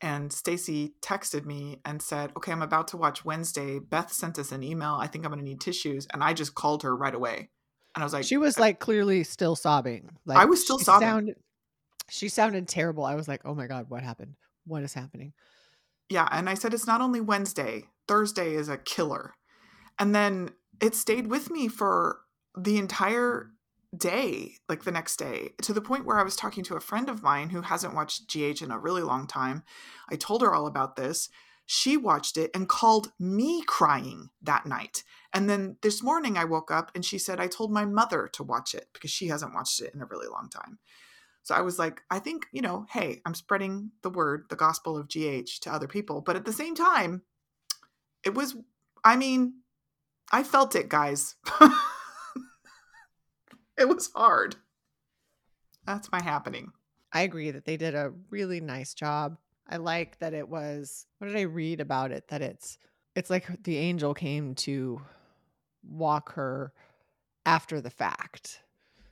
and 0.00 0.32
Stacy 0.32 0.94
texted 1.00 1.44
me 1.44 1.80
and 1.84 2.00
said, 2.00 2.32
"Okay, 2.36 2.52
I'm 2.52 2.62
about 2.62 2.88
to 2.88 2.96
watch 2.96 3.24
Wednesday. 3.24 3.78
Beth 3.78 4.12
sent 4.12 4.38
us 4.38 4.52
an 4.52 4.62
email. 4.62 4.94
I 5.00 5.06
think 5.06 5.24
I'm 5.24 5.30
going 5.30 5.44
to 5.44 5.44
need 5.44 5.60
tissues." 5.60 6.06
And 6.12 6.22
I 6.22 6.32
just 6.32 6.54
called 6.54 6.82
her 6.82 6.96
right 6.96 7.14
away. 7.14 7.50
And 7.94 8.02
I 8.02 8.04
was 8.04 8.12
like, 8.12 8.24
She 8.24 8.36
was 8.36 8.58
like 8.58 8.78
clearly 8.78 9.24
still 9.24 9.56
sobbing. 9.56 10.10
Like 10.24 10.38
I 10.38 10.44
was 10.44 10.62
still 10.62 10.78
she 10.78 10.84
sobbing. 10.84 11.08
Sounded, 11.08 11.36
she 12.08 12.28
sounded 12.28 12.68
terrible. 12.68 13.04
I 13.04 13.14
was 13.14 13.28
like, 13.28 13.42
"Oh 13.44 13.54
my 13.54 13.66
god, 13.66 13.86
what 13.88 14.02
happened? 14.02 14.34
What 14.66 14.82
is 14.82 14.94
happening?" 14.94 15.32
Yeah, 16.08 16.28
and 16.30 16.48
I 16.48 16.54
said 16.54 16.74
it's 16.74 16.86
not 16.86 17.00
only 17.00 17.20
Wednesday. 17.20 17.84
Thursday 18.06 18.54
is 18.54 18.68
a 18.68 18.78
killer. 18.78 19.34
And 19.98 20.14
then 20.14 20.50
it 20.80 20.94
stayed 20.94 21.26
with 21.26 21.50
me 21.50 21.68
for 21.68 22.20
the 22.56 22.78
entire 22.78 23.50
day, 23.96 24.56
like 24.68 24.84
the 24.84 24.90
next 24.90 25.16
day, 25.16 25.52
to 25.62 25.72
the 25.72 25.80
point 25.80 26.04
where 26.04 26.18
I 26.18 26.22
was 26.22 26.36
talking 26.36 26.64
to 26.64 26.76
a 26.76 26.80
friend 26.80 27.08
of 27.08 27.22
mine 27.22 27.50
who 27.50 27.62
hasn't 27.62 27.94
watched 27.94 28.32
GH 28.32 28.62
in 28.62 28.70
a 28.70 28.78
really 28.78 29.02
long 29.02 29.26
time. 29.26 29.62
I 30.10 30.16
told 30.16 30.42
her 30.42 30.54
all 30.54 30.66
about 30.66 30.96
this. 30.96 31.28
She 31.66 31.96
watched 31.96 32.36
it 32.36 32.50
and 32.54 32.68
called 32.68 33.12
me 33.18 33.62
crying 33.66 34.30
that 34.42 34.66
night. 34.66 35.04
And 35.34 35.48
then 35.48 35.76
this 35.82 36.02
morning 36.02 36.38
I 36.38 36.44
woke 36.44 36.70
up 36.70 36.90
and 36.94 37.04
she 37.04 37.18
said, 37.18 37.40
I 37.40 37.46
told 37.46 37.70
my 37.70 37.84
mother 37.84 38.28
to 38.32 38.42
watch 38.42 38.74
it 38.74 38.88
because 38.94 39.10
she 39.10 39.28
hasn't 39.28 39.54
watched 39.54 39.80
it 39.80 39.94
in 39.94 40.00
a 40.00 40.06
really 40.06 40.28
long 40.28 40.48
time. 40.48 40.78
So 41.42 41.54
I 41.54 41.60
was 41.60 41.78
like, 41.78 42.02
I 42.10 42.18
think, 42.18 42.46
you 42.52 42.62
know, 42.62 42.86
hey, 42.90 43.20
I'm 43.24 43.34
spreading 43.34 43.90
the 44.02 44.10
word, 44.10 44.46
the 44.50 44.56
gospel 44.56 44.96
of 44.96 45.08
GH 45.08 45.60
to 45.62 45.72
other 45.72 45.88
people. 45.88 46.20
But 46.20 46.36
at 46.36 46.44
the 46.44 46.52
same 46.52 46.74
time, 46.74 47.22
it 48.24 48.34
was, 48.34 48.56
I 49.04 49.16
mean, 49.16 49.54
I 50.30 50.42
felt 50.42 50.74
it, 50.74 50.88
guys. 50.88 51.36
it 53.80 53.88
was 53.88 54.10
hard. 54.14 54.56
That's 55.86 56.10
my 56.12 56.22
happening. 56.22 56.72
I 57.12 57.22
agree 57.22 57.50
that 57.50 57.64
they 57.64 57.76
did 57.76 57.94
a 57.94 58.12
really 58.30 58.60
nice 58.60 58.94
job. 58.94 59.38
I 59.68 59.76
like 59.76 60.18
that 60.18 60.34
it 60.34 60.48
was 60.48 61.06
what 61.18 61.28
did 61.28 61.36
I 61.36 61.42
read 61.42 61.80
about 61.80 62.10
it 62.10 62.28
that 62.28 62.42
it's 62.42 62.78
it's 63.14 63.30
like 63.30 63.64
the 63.64 63.76
angel 63.76 64.14
came 64.14 64.54
to 64.56 65.00
walk 65.88 66.32
her 66.34 66.72
after 67.46 67.80
the 67.80 67.90
fact. 67.90 68.60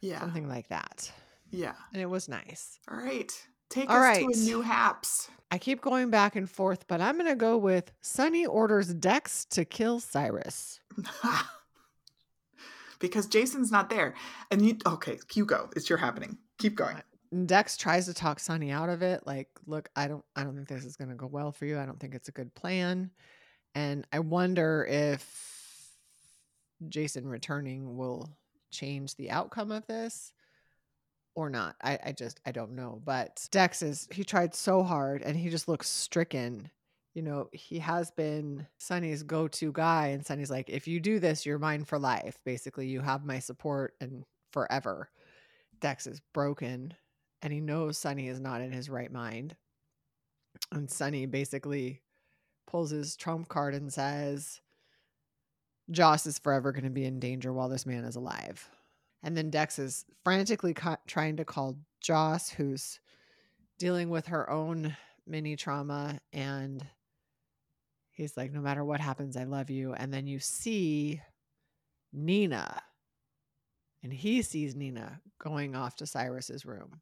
Yeah. 0.00 0.20
Something 0.20 0.48
like 0.48 0.68
that. 0.68 1.10
Yeah. 1.50 1.74
And 1.92 2.02
it 2.02 2.06
was 2.06 2.28
nice. 2.28 2.78
All 2.90 2.98
right. 2.98 3.32
Take 3.68 3.90
All 3.90 3.96
us 3.96 4.02
right. 4.02 4.20
to 4.20 4.40
a 4.40 4.44
new 4.44 4.62
haps. 4.62 5.28
I 5.50 5.58
keep 5.58 5.80
going 5.80 6.10
back 6.10 6.36
and 6.36 6.48
forth, 6.48 6.86
but 6.86 7.00
I'm 7.00 7.16
going 7.16 7.30
to 7.30 7.36
go 7.36 7.56
with 7.56 7.92
Sonny 8.00 8.46
orders 8.46 8.92
Dex 8.92 9.44
to 9.46 9.64
kill 9.64 10.00
Cyrus. 10.00 10.80
because 12.98 13.26
Jason's 13.26 13.70
not 13.70 13.90
there. 13.90 14.14
And 14.50 14.64
you 14.66 14.76
okay, 14.86 15.18
you 15.34 15.44
go. 15.44 15.70
It's 15.76 15.88
your 15.88 15.98
happening. 15.98 16.38
Keep 16.58 16.76
going. 16.76 16.96
Uh, 16.96 17.02
Dex 17.46 17.76
tries 17.76 18.06
to 18.06 18.14
talk 18.14 18.38
Sonny 18.38 18.70
out 18.70 18.88
of 18.88 19.02
it. 19.02 19.26
Like, 19.26 19.48
look, 19.66 19.88
I 19.96 20.08
don't 20.08 20.24
I 20.34 20.44
don't 20.44 20.54
think 20.54 20.68
this 20.68 20.84
is 20.84 20.96
gonna 20.96 21.14
go 21.14 21.26
well 21.26 21.52
for 21.52 21.66
you. 21.66 21.78
I 21.78 21.86
don't 21.86 22.00
think 22.00 22.14
it's 22.14 22.28
a 22.28 22.32
good 22.32 22.54
plan. 22.54 23.10
And 23.74 24.06
I 24.12 24.20
wonder 24.20 24.86
if 24.88 25.92
Jason 26.88 27.26
returning 27.26 27.96
will 27.96 28.30
change 28.70 29.14
the 29.16 29.30
outcome 29.30 29.70
of 29.70 29.86
this 29.86 30.32
or 31.34 31.50
not. 31.50 31.76
I, 31.82 31.98
I 32.06 32.12
just 32.12 32.40
I 32.46 32.52
don't 32.52 32.72
know. 32.72 33.00
But 33.04 33.46
Dex 33.50 33.82
is 33.82 34.08
he 34.10 34.24
tried 34.24 34.54
so 34.54 34.82
hard 34.82 35.22
and 35.22 35.36
he 35.36 35.50
just 35.50 35.68
looks 35.68 35.88
stricken. 35.88 36.70
You 37.16 37.22
know, 37.22 37.48
he 37.52 37.78
has 37.78 38.10
been 38.10 38.66
Sonny's 38.76 39.22
go-to 39.22 39.72
guy, 39.72 40.08
and 40.08 40.24
Sonny's 40.24 40.50
like, 40.50 40.68
if 40.68 40.86
you 40.86 41.00
do 41.00 41.18
this, 41.18 41.46
you're 41.46 41.58
mine 41.58 41.86
for 41.86 41.98
life. 41.98 42.38
Basically, 42.44 42.88
you 42.88 43.00
have 43.00 43.24
my 43.24 43.38
support 43.38 43.94
and 44.02 44.24
forever. 44.52 45.08
Dex 45.80 46.06
is 46.06 46.20
broken 46.32 46.94
and 47.42 47.52
he 47.52 47.60
knows 47.60 47.98
Sonny 47.98 48.28
is 48.28 48.40
not 48.40 48.60
in 48.60 48.72
his 48.72 48.88
right 48.88 49.12
mind. 49.12 49.56
And 50.72 50.90
Sonny 50.90 51.26
basically 51.26 52.02
pulls 52.66 52.90
his 52.90 53.16
trump 53.16 53.48
card 53.48 53.74
and 53.74 53.92
says, 53.92 54.60
Joss 55.90 56.26
is 56.26 56.38
forever 56.38 56.72
going 56.72 56.84
to 56.84 56.90
be 56.90 57.04
in 57.04 57.20
danger 57.20 57.52
while 57.52 57.68
this 57.68 57.86
man 57.86 58.04
is 58.04 58.16
alive. 58.16 58.68
And 59.22 59.36
then 59.36 59.50
Dex 59.50 59.78
is 59.78 60.04
frantically 60.24 60.74
ca- 60.74 60.98
trying 61.06 61.36
to 61.36 61.44
call 61.44 61.76
Joss, 62.00 62.50
who's 62.50 63.00
dealing 63.78 64.10
with 64.10 64.26
her 64.26 64.48
own 64.50 64.96
mini 65.26 65.56
trauma. 65.56 66.20
And 66.32 66.84
he's 68.16 68.36
like, 68.36 68.52
No 68.52 68.60
matter 68.60 68.84
what 68.84 69.00
happens, 69.00 69.36
I 69.36 69.44
love 69.44 69.70
you. 69.70 69.92
And 69.94 70.12
then 70.12 70.26
you 70.26 70.40
see 70.40 71.20
Nina, 72.12 72.82
and 74.02 74.12
he 74.12 74.42
sees 74.42 74.74
Nina 74.74 75.20
going 75.38 75.74
off 75.76 75.96
to 75.96 76.06
Cyrus's 76.06 76.66
room 76.66 77.00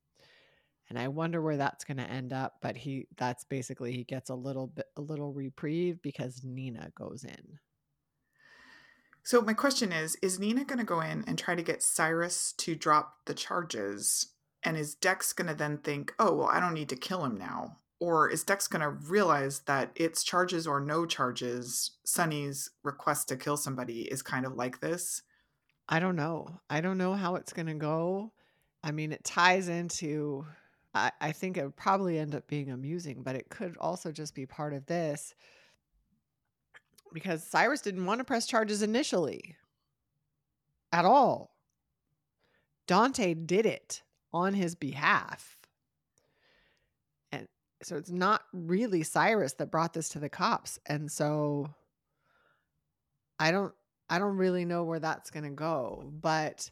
and 0.89 0.99
I 0.99 1.09
wonder 1.09 1.41
where 1.41 1.57
that's 1.57 1.85
going 1.85 1.97
to 1.97 2.11
end 2.11 2.33
up. 2.33 2.55
But 2.61 2.77
he, 2.77 3.07
that's 3.17 3.45
basically 3.45 3.93
he 3.93 4.05
gets 4.05 4.31
a 4.31 4.35
little 4.35 4.67
bit, 4.67 4.87
a 4.97 5.01
little 5.01 5.33
reprieve 5.33 6.03
because 6.03 6.43
Nina 6.45 6.91
goes 6.97 7.25
in. 7.25 7.59
So 9.23 9.41
my 9.41 9.55
question 9.55 9.93
is: 9.93 10.17
Is 10.23 10.39
Nina 10.39 10.65
going 10.65 10.79
to 10.79 10.85
go 10.85 11.01
in 11.01 11.25
and 11.27 11.39
try 11.39 11.55
to 11.55 11.63
get 11.63 11.83
Cyrus 11.83 12.53
to 12.59 12.75
drop 12.75 13.17
the 13.27 13.35
charges? 13.35 14.29
And 14.63 14.77
is 14.77 14.95
Dex 14.95 15.33
going 15.33 15.49
to 15.49 15.55
then 15.55 15.79
think, 15.79 16.13
"Oh, 16.19 16.35
well, 16.35 16.49
I 16.49 16.61
don't 16.61 16.75
need 16.75 16.91
to 16.91 16.97
kill 16.97 17.25
him 17.25 17.37
now"? 17.37 17.79
Or 18.01 18.29
is 18.29 18.45
Dex 18.45 18.67
going 18.67 18.83
to 18.83 18.91
realize 18.91 19.61
that 19.61 19.91
it's 19.95 20.25
charges 20.25 20.67
or 20.67 20.81
no 20.81 21.07
charges? 21.07 21.93
Sonny's 22.05 22.71
request 22.83 23.29
to 23.29 23.37
kill 23.37 23.57
somebody 23.57 24.03
is 24.03 24.23
kind 24.23 24.45
of 24.45 24.55
like 24.55 24.81
this. 24.81 25.23
I 25.89 26.01
don't 26.01 26.17
know. 26.17 26.61
I 26.69 26.81
don't 26.81 26.99
know 26.99 27.15
how 27.15 27.37
it's 27.37 27.53
going 27.53 27.67
to 27.67 27.75
go. 27.75 28.33
I 28.83 28.91
mean, 28.91 29.13
it 29.13 29.25
ties 29.25 29.69
into 29.69 30.45
I, 30.95 31.11
I 31.21 31.33
think 31.33 31.57
it 31.57 31.65
would 31.65 31.77
probably 31.77 32.19
end 32.19 32.35
up 32.35 32.47
being 32.47 32.71
amusing, 32.71 33.23
but 33.23 33.37
it 33.37 33.49
could 33.51 33.77
also 33.79 34.13
just 34.13 34.35
be 34.35 34.47
part 34.47 34.73
of 34.73 34.87
this 34.87 35.35
because 37.13 37.45
Cyrus 37.45 37.81
didn't 37.81 38.07
want 38.07 38.21
to 38.21 38.25
press 38.25 38.47
charges 38.47 38.83
initially 38.83 39.57
at 40.93 41.05
all. 41.05 41.57
Dante 42.87 43.35
did 43.35 43.67
it 43.67 44.03
on 44.33 44.55
his 44.55 44.75
behalf. 44.75 45.57
So 47.85 47.97
it's 47.97 48.11
not 48.11 48.43
really 48.53 49.03
Cyrus 49.03 49.55
that 49.55 49.71
brought 49.71 49.93
this 49.93 50.09
to 50.11 50.19
the 50.19 50.29
cops. 50.29 50.79
And 50.87 51.11
so 51.11 51.69
I 53.39 53.51
don't 53.51 53.75
I 54.09 54.19
don't 54.19 54.37
really 54.37 54.65
know 54.65 54.85
where 54.85 55.01
that's 55.01 55.31
going 55.31 55.45
to 55.45 55.51
go, 55.51 56.05
but 56.21 56.71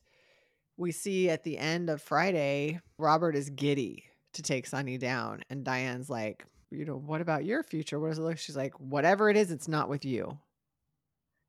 we 0.77 0.93
see 0.93 1.31
at 1.31 1.45
the 1.45 1.59
end 1.59 1.91
of 1.91 2.03
Friday, 2.03 2.81
Robert 2.99 3.35
is 3.35 3.51
giddy 3.51 4.05
to 4.35 4.43
take 4.43 4.67
Sonny 4.67 4.99
down 4.99 5.43
and 5.51 5.65
Diane's 5.65 6.11
like, 6.11 6.45
you 6.71 6.85
know, 6.85 6.97
what 6.97 7.21
about 7.21 7.45
your 7.45 7.63
future? 7.63 8.01
What 8.01 8.09
does 8.09 8.19
it 8.19 8.23
look? 8.23 8.39
She's 8.39 8.57
like, 8.57 8.79
whatever 8.79 9.29
it 9.29 9.37
is, 9.37 9.51
it's 9.51 9.69
not 9.69 9.89
with 9.89 10.05
you. 10.05 10.39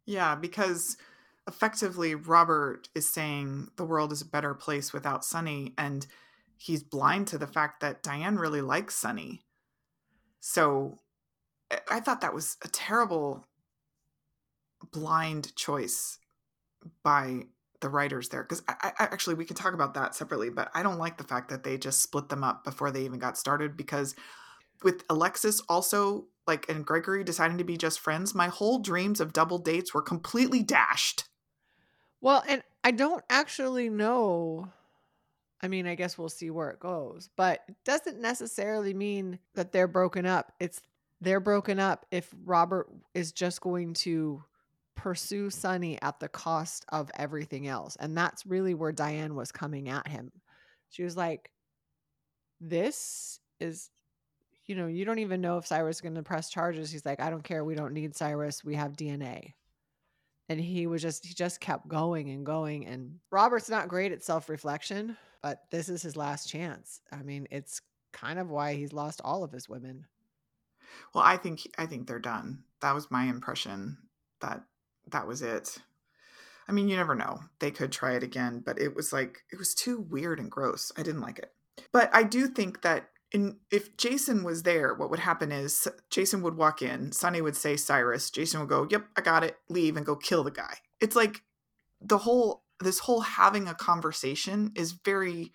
Yeah, 0.05 0.36
because 0.36 0.98
effectively 1.48 2.15
Robert 2.15 2.89
is 2.96 3.10
saying 3.13 3.70
the 3.77 3.86
world 3.86 4.12
is 4.12 4.22
a 4.22 4.25
better 4.25 4.53
place 4.53 4.91
without 4.93 5.24
Sonny 5.24 5.74
and 5.77 6.05
he's 6.58 6.84
blind 6.84 7.27
to 7.27 7.38
the 7.38 7.48
fact 7.48 7.82
that 7.82 8.03
Diane 8.03 8.38
really 8.38 8.62
likes 8.62 8.96
Sonny. 8.96 9.41
So 10.45 11.00
I 11.89 12.01
thought 12.01 12.19
that 12.19 12.33
was 12.33 12.57
a 12.65 12.67
terrible 12.67 13.45
blind 14.91 15.55
choice 15.55 16.19
by 17.01 17.43
the 17.79 17.88
writers 17.88 18.27
there 18.27 18.43
because 18.43 18.62
I, 18.67 18.91
I, 19.00 19.03
actually 19.05 19.35
we 19.35 19.45
can 19.45 19.55
talk 19.55 19.73
about 19.73 19.93
that 19.93 20.15
separately 20.15 20.50
but 20.50 20.69
i 20.73 20.83
don't 20.83 20.97
like 20.97 21.17
the 21.17 21.23
fact 21.23 21.50
that 21.50 21.63
they 21.63 21.77
just 21.77 22.01
split 22.01 22.27
them 22.27 22.43
up 22.43 22.65
before 22.65 22.91
they 22.91 23.05
even 23.05 23.19
got 23.19 23.38
started 23.38 23.77
because 23.77 24.15
with 24.83 25.03
alexis 25.09 25.62
also 25.69 26.25
like 26.45 26.67
and 26.67 26.85
gregory 26.85 27.23
deciding 27.23 27.57
to 27.57 27.63
be 27.63 27.77
just 27.77 28.01
friends 28.01 28.35
my 28.35 28.47
whole 28.47 28.79
dreams 28.79 29.21
of 29.21 29.31
double 29.31 29.59
dates 29.59 29.93
were 29.93 30.01
completely 30.01 30.62
dashed. 30.62 31.23
Well 32.19 32.43
and 32.47 32.63
i 32.83 32.91
don't 32.91 33.23
actually 33.29 33.89
know 33.89 34.71
i 35.63 35.67
mean 35.67 35.88
i 35.88 35.96
guess 35.96 36.17
we'll 36.17 36.29
see 36.29 36.50
where 36.50 36.70
it 36.70 36.79
goes 36.79 37.29
but 37.36 37.62
it 37.67 37.75
doesn't 37.84 38.20
necessarily 38.20 38.93
mean 38.93 39.39
that 39.55 39.72
they're 39.72 39.88
broken 39.88 40.25
up 40.25 40.53
it's 40.60 40.82
they're 41.22 41.39
broken 41.39 41.79
up 41.79 42.05
if 42.12 42.34
robert 42.46 42.88
is 43.13 43.32
just 43.32 43.62
going 43.62 43.93
to 43.93 44.43
pursue 44.96 45.50
Sonny 45.50 46.00
at 46.01 46.20
the 46.20 46.29
cost 46.29 46.86
of 46.89 47.12
everything 47.15 47.67
else. 47.67 47.98
And 48.00 48.15
that's 48.17 48.46
really 48.46 48.74
where 48.74 48.91
Diane 48.91 49.36
was 49.36 49.51
coming 49.51 49.89
at 49.89 50.08
him. 50.08 50.32
She 50.89 51.03
was 51.03 51.17
like, 51.17 51.51
This 52.62 53.39
is, 53.60 53.89
you 54.65 54.75
know, 54.75 54.88
you 54.88 55.05
don't 55.05 55.20
even 55.20 55.41
know 55.41 55.58
if 55.58 55.67
Cyrus 55.67 55.98
is 55.98 56.01
going 56.01 56.15
to 56.15 56.24
press 56.24 56.50
charges. 56.50 56.91
He's 56.91 57.05
like, 57.05 57.20
I 57.20 57.29
don't 57.29 57.43
care. 57.43 57.63
We 57.63 57.75
don't 57.75 57.93
need 57.93 58.15
Cyrus. 58.15 58.63
We 58.63 58.75
have 58.75 58.93
DNA. 58.93 59.53
And 60.50 60.60
he 60.60 60.88
was 60.88 61.01
just, 61.01 61.25
he 61.25 61.34
just 61.34 61.60
kept 61.60 61.88
going 61.88 62.29
and 62.29 62.46
going. 62.46 62.86
And 62.86 63.20
Robert's 63.32 63.70
not 63.70 63.88
great 63.88 64.12
at 64.12 64.24
self 64.24 64.50
reflection, 64.50 65.17
but 65.43 65.69
this 65.69 65.89
is 65.89 66.01
his 66.01 66.15
last 66.15 66.50
chance. 66.50 67.01
I 67.12 67.21
mean, 67.21 67.47
it's 67.51 67.81
kind 68.13 68.39
of 68.39 68.50
why 68.50 68.73
he's 68.73 68.93
lost 68.93 69.21
all 69.23 69.43
of 69.43 69.51
his 69.51 69.69
women. 69.69 70.05
Well, 71.13 71.23
I 71.23 71.38
think 71.38 71.67
I 71.77 71.85
think 71.85 72.07
they're 72.07 72.19
done. 72.19 72.63
That 72.81 72.95
was 72.95 73.12
my 73.12 73.25
impression 73.25 73.97
that 74.41 74.63
that 75.12 75.27
was 75.27 75.41
it. 75.41 75.77
I 76.67 76.71
mean, 76.71 76.88
you 76.88 76.95
never 76.95 77.13
know. 77.13 77.41
They 77.59 77.71
could 77.71 77.91
try 77.91 78.13
it 78.13 78.23
again, 78.23 78.63
but 78.65 78.79
it 78.79 78.95
was 78.95 79.12
like 79.12 79.43
it 79.51 79.59
was 79.59 79.75
too 79.75 80.00
weird 80.09 80.39
and 80.39 80.50
gross. 80.50 80.91
I 80.97 81.03
didn't 81.03 81.21
like 81.21 81.39
it. 81.39 81.51
But 81.91 82.09
I 82.13 82.23
do 82.23 82.47
think 82.47 82.81
that 82.83 83.09
in 83.31 83.57
if 83.69 83.97
Jason 83.97 84.43
was 84.43 84.63
there, 84.63 84.93
what 84.93 85.09
would 85.09 85.19
happen 85.19 85.51
is 85.51 85.88
Jason 86.09 86.41
would 86.43 86.55
walk 86.55 86.81
in, 86.81 87.12
Sonny 87.12 87.41
would 87.41 87.57
say 87.57 87.75
Cyrus, 87.75 88.29
Jason 88.29 88.62
would 88.62 88.69
go, 88.69 88.88
"Yep, 88.89 89.07
I 89.17 89.21
got 89.21 89.43
it." 89.43 89.57
Leave 89.67 89.97
and 89.97 90.05
go 90.05 90.15
kill 90.15 90.43
the 90.43 90.51
guy. 90.51 90.77
It's 91.01 91.15
like 91.15 91.41
the 92.00 92.19
whole 92.19 92.62
this 92.80 93.00
whole 93.00 93.22
having 93.22 93.68
a 93.68 93.74
conversation 93.74 94.72
is 94.75 94.92
very 94.92 95.53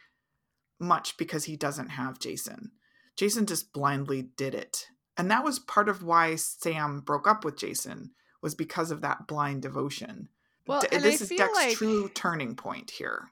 much 0.81 1.17
because 1.17 1.45
he 1.45 1.57
doesn't 1.57 1.91
have 1.91 2.19
Jason. 2.19 2.73
Jason 3.17 3.47
just 3.47 3.73
blindly 3.73 4.23
did 4.23 4.55
it. 4.55 4.87
And 5.17 5.31
that 5.31 5.45
was 5.45 5.59
part 5.59 5.89
of 5.89 6.03
why 6.03 6.37
Sam 6.37 7.01
broke 7.01 7.27
up 7.27 7.45
with 7.45 7.57
Jason 7.57 8.13
was 8.41 8.55
because 8.55 8.93
of 8.93 9.01
that 9.01 9.27
blind 9.27 9.63
devotion. 9.63 10.29
Well, 10.67 10.83
D- 10.83 10.97
this 10.99 11.21
I 11.21 11.25
is 11.25 11.29
Dex's 11.31 11.57
like, 11.57 11.77
true 11.77 12.09
turning 12.15 12.55
point 12.55 12.91
here. 12.91 13.29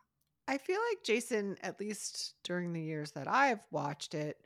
I 0.48 0.58
feel 0.58 0.80
like 0.90 1.04
Jason, 1.04 1.56
at 1.62 1.78
least 1.80 2.34
during 2.42 2.72
the 2.72 2.80
years 2.80 3.12
that 3.12 3.28
I've 3.28 3.64
watched 3.70 4.14
it, 4.14 4.38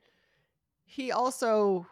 he 0.84 1.12
also 1.12 1.86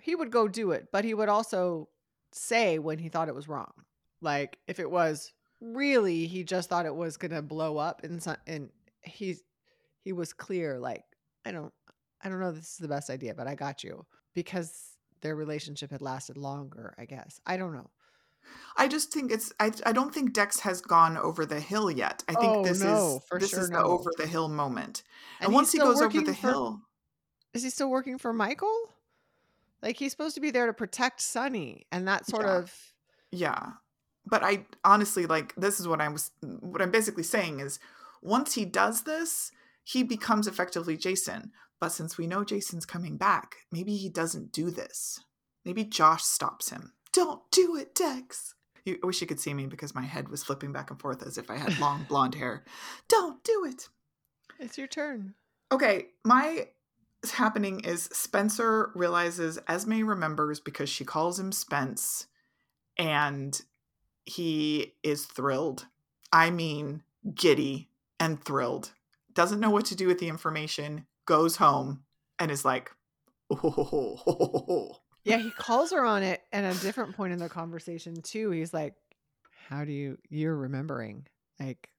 he 0.00 0.14
would 0.14 0.30
go 0.30 0.48
do 0.48 0.70
it, 0.70 0.88
but 0.92 1.04
he 1.04 1.14
would 1.14 1.28
also 1.28 1.88
say 2.32 2.78
when 2.78 2.98
he 2.98 3.08
thought 3.08 3.28
it 3.28 3.34
was 3.34 3.48
wrong. 3.48 3.72
Like 4.20 4.58
if 4.66 4.80
it 4.80 4.90
was 4.90 5.32
really 5.60 6.26
he 6.26 6.44
just 6.44 6.68
thought 6.68 6.86
it 6.86 6.94
was 6.94 7.16
going 7.16 7.32
to 7.32 7.42
blow 7.42 7.78
up 7.78 8.04
and 8.04 8.24
and 8.46 8.70
he 9.02 9.36
he 10.02 10.12
was 10.12 10.32
clear 10.32 10.78
like 10.78 11.04
I 11.44 11.50
don't 11.50 11.72
I 12.22 12.28
don't 12.28 12.40
know 12.40 12.52
this 12.52 12.72
is 12.72 12.78
the 12.78 12.88
best 12.88 13.10
idea, 13.10 13.34
but 13.34 13.46
I 13.46 13.54
got 13.54 13.84
you 13.84 14.06
because 14.34 14.96
their 15.20 15.36
relationship 15.36 15.90
had 15.90 16.02
lasted 16.02 16.36
longer, 16.36 16.94
I 16.98 17.04
guess. 17.04 17.40
I 17.46 17.56
don't 17.56 17.72
know. 17.72 17.90
I 18.76 18.88
just 18.88 19.12
think 19.12 19.30
it's 19.30 19.52
I 19.60 19.72
I 19.84 19.92
don't 19.92 20.12
think 20.12 20.32
Dex 20.32 20.60
has 20.60 20.80
gone 20.80 21.16
over 21.16 21.44
the 21.44 21.60
hill 21.60 21.90
yet. 21.90 22.22
I 22.28 22.34
think 22.34 22.56
oh, 22.56 22.64
this 22.64 22.82
no, 22.82 23.20
is 23.32 23.40
this 23.40 23.50
sure 23.50 23.60
is 23.60 23.70
no. 23.70 23.78
the 23.78 23.84
over 23.84 24.10
the 24.16 24.26
hill 24.26 24.48
moment. 24.48 25.02
And, 25.40 25.46
and 25.46 25.54
once 25.54 25.72
he 25.72 25.78
goes 25.78 26.00
over 26.00 26.20
the 26.20 26.34
for, 26.34 26.48
hill 26.48 26.80
Is 27.52 27.62
he 27.62 27.70
still 27.70 27.90
working 27.90 28.18
for 28.18 28.32
Michael? 28.32 28.94
Like 29.82 29.96
he's 29.96 30.12
supposed 30.12 30.34
to 30.36 30.40
be 30.40 30.50
there 30.50 30.66
to 30.66 30.72
protect 30.72 31.20
Sonny, 31.20 31.86
and 31.92 32.08
that 32.08 32.26
sort 32.26 32.46
yeah. 32.46 32.58
of 32.58 32.74
Yeah. 33.30 33.66
But 34.28 34.42
I 34.42 34.66
honestly 34.84 35.26
like 35.26 35.54
this 35.56 35.80
is 35.80 35.88
what 35.88 36.00
I 36.00 36.08
was 36.08 36.30
what 36.40 36.82
I'm 36.82 36.90
basically 36.90 37.22
saying 37.22 37.60
is 37.60 37.78
once 38.22 38.54
he 38.54 38.64
does 38.64 39.02
this, 39.02 39.52
he 39.84 40.02
becomes 40.02 40.46
effectively 40.46 40.96
Jason. 40.96 41.52
But 41.80 41.92
since 41.92 42.18
we 42.18 42.26
know 42.26 42.44
Jason's 42.44 42.84
coming 42.84 43.16
back, 43.16 43.56
maybe 43.70 43.96
he 43.96 44.08
doesn't 44.08 44.52
do 44.52 44.70
this. 44.70 45.20
Maybe 45.64 45.84
Joss 45.84 46.24
stops 46.26 46.70
him. 46.70 46.92
Don't 47.12 47.42
do 47.50 47.76
it, 47.76 47.94
Dex. 47.94 48.54
You, 48.84 48.98
I 49.02 49.06
wish 49.06 49.20
you 49.20 49.26
could 49.26 49.40
see 49.40 49.54
me 49.54 49.66
because 49.66 49.94
my 49.94 50.02
head 50.02 50.28
was 50.28 50.42
flipping 50.42 50.72
back 50.72 50.90
and 50.90 51.00
forth 51.00 51.22
as 51.22 51.38
if 51.38 51.50
I 51.50 51.56
had 51.56 51.78
long 51.78 52.04
blonde 52.08 52.34
hair. 52.34 52.64
Don't 53.08 53.42
do 53.44 53.64
it. 53.66 53.88
It's 54.58 54.78
your 54.78 54.88
turn. 54.88 55.34
Okay, 55.70 56.06
my 56.24 56.68
happening 57.32 57.80
is 57.80 58.04
Spencer 58.12 58.90
realizes 58.94 59.58
Esme 59.68 60.04
remembers 60.04 60.60
because 60.60 60.88
she 60.88 61.04
calls 61.04 61.38
him 61.38 61.52
Spence, 61.52 62.26
and 62.96 63.60
he 64.28 64.94
is 65.02 65.24
thrilled. 65.24 65.86
I 66.32 66.50
mean, 66.50 67.02
giddy 67.34 67.88
and 68.20 68.42
thrilled. 68.42 68.92
Doesn't 69.32 69.60
know 69.60 69.70
what 69.70 69.86
to 69.86 69.96
do 69.96 70.06
with 70.06 70.18
the 70.18 70.28
information, 70.28 71.06
goes 71.26 71.56
home 71.56 72.02
and 72.38 72.50
is 72.50 72.64
like, 72.64 72.90
oh. 73.50 74.96
Yeah, 75.24 75.38
he 75.38 75.50
calls 75.50 75.92
her 75.92 76.04
on 76.04 76.22
it 76.22 76.42
at 76.52 76.64
a 76.64 76.80
different 76.80 77.16
point 77.16 77.32
in 77.32 77.38
the 77.38 77.48
conversation 77.48 78.22
too. 78.22 78.50
He's 78.50 78.72
like, 78.72 78.94
"How 79.68 79.84
do 79.84 79.92
you? 79.92 80.16
You're 80.30 80.56
remembering? 80.56 81.26
Like, 81.60 81.90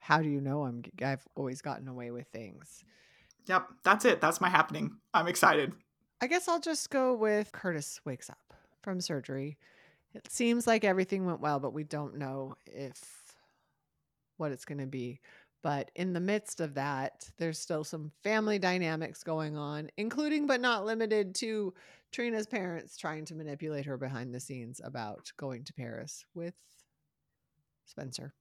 how 0.00 0.22
do 0.22 0.28
you 0.28 0.40
know 0.40 0.64
I'm? 0.64 0.82
I've 1.00 1.24
always 1.36 1.62
gotten 1.62 1.86
away 1.86 2.10
with 2.10 2.26
things." 2.28 2.84
Yep, 3.46 3.68
that's 3.84 4.04
it. 4.04 4.20
That's 4.20 4.40
my 4.40 4.48
happening. 4.48 4.96
I'm 5.14 5.28
excited. 5.28 5.72
I 6.20 6.26
guess 6.26 6.48
I'll 6.48 6.60
just 6.60 6.90
go 6.90 7.14
with 7.14 7.52
Curtis 7.52 8.00
wakes 8.04 8.28
up 8.28 8.54
from 8.82 9.00
surgery. 9.00 9.56
It 10.14 10.30
seems 10.30 10.66
like 10.66 10.84
everything 10.84 11.24
went 11.24 11.40
well, 11.40 11.58
but 11.60 11.72
we 11.72 11.84
don't 11.84 12.18
know 12.18 12.54
if 12.66 13.00
what 14.36 14.52
it's 14.52 14.64
going 14.64 14.78
to 14.78 14.86
be. 14.86 15.20
But 15.62 15.90
in 15.94 16.12
the 16.12 16.20
midst 16.20 16.60
of 16.60 16.74
that, 16.74 17.30
there's 17.38 17.58
still 17.58 17.84
some 17.84 18.10
family 18.24 18.58
dynamics 18.58 19.22
going 19.22 19.56
on, 19.56 19.90
including 19.96 20.46
but 20.46 20.60
not 20.60 20.84
limited 20.84 21.34
to 21.36 21.72
Trina's 22.10 22.46
parents 22.46 22.96
trying 22.96 23.24
to 23.26 23.34
manipulate 23.34 23.86
her 23.86 23.96
behind 23.96 24.34
the 24.34 24.40
scenes 24.40 24.80
about 24.82 25.32
going 25.36 25.64
to 25.64 25.72
Paris 25.72 26.24
with 26.34 26.54
Spencer. 27.86 28.34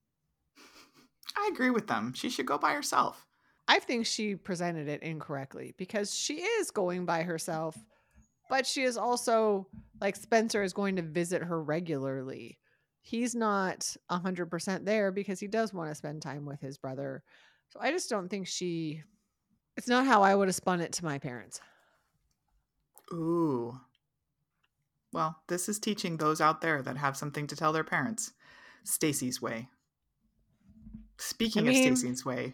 I 1.37 1.49
agree 1.53 1.69
with 1.69 1.87
them. 1.87 2.13
She 2.13 2.29
should 2.29 2.47
go 2.47 2.57
by 2.57 2.73
herself. 2.73 3.25
I 3.67 3.79
think 3.79 4.05
she 4.05 4.35
presented 4.35 4.87
it 4.87 5.03
incorrectly 5.03 5.73
because 5.77 6.13
she 6.13 6.41
is 6.41 6.71
going 6.71 7.05
by 7.05 7.23
herself, 7.23 7.77
but 8.51 8.67
she 8.67 8.83
is 8.83 8.97
also 8.97 9.65
like 9.99 10.15
Spencer 10.15 10.61
is 10.61 10.73
going 10.73 10.97
to 10.97 11.01
visit 11.01 11.41
her 11.41 11.61
regularly 11.63 12.59
he's 13.01 13.35
not 13.35 13.95
100% 14.09 14.85
there 14.85 15.11
because 15.11 15.39
he 15.39 15.47
does 15.47 15.73
want 15.73 15.89
to 15.89 15.95
spend 15.95 16.21
time 16.21 16.45
with 16.45 16.61
his 16.61 16.77
brother. 16.77 17.23
So 17.69 17.79
I 17.81 17.91
just 17.91 18.09
don't 18.09 18.29
think 18.29 18.47
she 18.47 19.01
it's 19.77 19.87
not 19.87 20.05
how 20.05 20.21
I 20.21 20.35
would 20.35 20.47
have 20.47 20.55
spun 20.55 20.81
it 20.81 20.91
to 20.93 21.05
my 21.05 21.17
parents. 21.17 21.61
Ooh. 23.13 23.79
Well, 25.13 25.37
this 25.47 25.67
is 25.67 25.79
teaching 25.79 26.17
those 26.17 26.41
out 26.41 26.61
there 26.61 26.81
that 26.81 26.97
have 26.97 27.17
something 27.17 27.47
to 27.47 27.55
tell 27.55 27.73
their 27.73 27.83
parents. 27.83 28.33
Stacy's 28.83 29.41
way. 29.41 29.69
Speaking 31.17 31.67
I 31.67 31.71
mean, 31.71 31.91
of 31.91 31.97
Stacy's 31.97 32.25
way. 32.25 32.53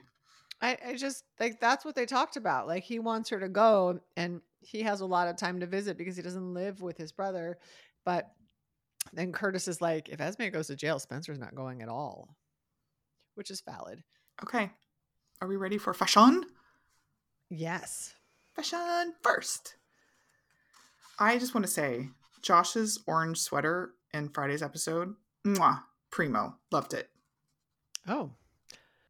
I, 0.61 0.77
I 0.87 0.95
just 0.95 1.23
like 1.39 1.59
that's 1.59 1.85
what 1.85 1.95
they 1.95 2.05
talked 2.05 2.37
about. 2.37 2.67
Like 2.67 2.83
he 2.83 2.99
wants 2.99 3.29
her 3.29 3.39
to 3.39 3.49
go 3.49 3.99
and 4.15 4.41
he 4.59 4.81
has 4.83 5.01
a 5.01 5.05
lot 5.05 5.27
of 5.27 5.37
time 5.37 5.59
to 5.59 5.65
visit 5.65 5.97
because 5.97 6.15
he 6.15 6.21
doesn't 6.21 6.53
live 6.53 6.81
with 6.81 6.97
his 6.97 7.11
brother. 7.11 7.57
But 8.05 8.29
then 9.13 9.31
Curtis 9.31 9.67
is 9.67 9.81
like, 9.81 10.09
if 10.09 10.21
Esme 10.21 10.49
goes 10.49 10.67
to 10.67 10.75
jail, 10.75 10.99
Spencer's 10.99 11.39
not 11.39 11.55
going 11.55 11.81
at 11.81 11.89
all, 11.89 12.35
which 13.35 13.51
is 13.51 13.61
valid. 13.61 14.03
Okay. 14.43 14.71
Are 15.41 15.47
we 15.47 15.55
ready 15.55 15.77
for 15.77 15.93
fashion? 15.93 16.43
Yes. 17.49 18.13
Fashion 18.55 19.13
first. 19.21 19.75
I 21.19 21.37
just 21.37 21.53
want 21.53 21.65
to 21.65 21.71
say 21.71 22.09
Joss's 22.41 22.99
orange 23.07 23.39
sweater 23.39 23.91
in 24.13 24.29
Friday's 24.29 24.63
episode, 24.63 25.15
mwah, 25.45 25.83
primo. 26.11 26.55
Loved 26.71 26.93
it. 26.93 27.09
Oh, 28.07 28.31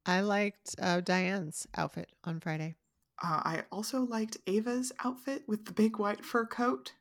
I 0.05 0.21
liked 0.21 0.75
uh, 0.81 1.01
Diane's 1.01 1.67
outfit 1.75 2.09
on 2.23 2.39
Friday. 2.39 2.75
Uh, 3.21 3.41
I 3.43 3.63
also 3.71 4.01
liked 4.01 4.37
Ava's 4.45 4.91
outfit 5.03 5.43
with 5.47 5.65
the 5.65 5.73
big 5.73 5.97
white 5.97 6.23
fur 6.23 6.45
coat. 6.45 6.93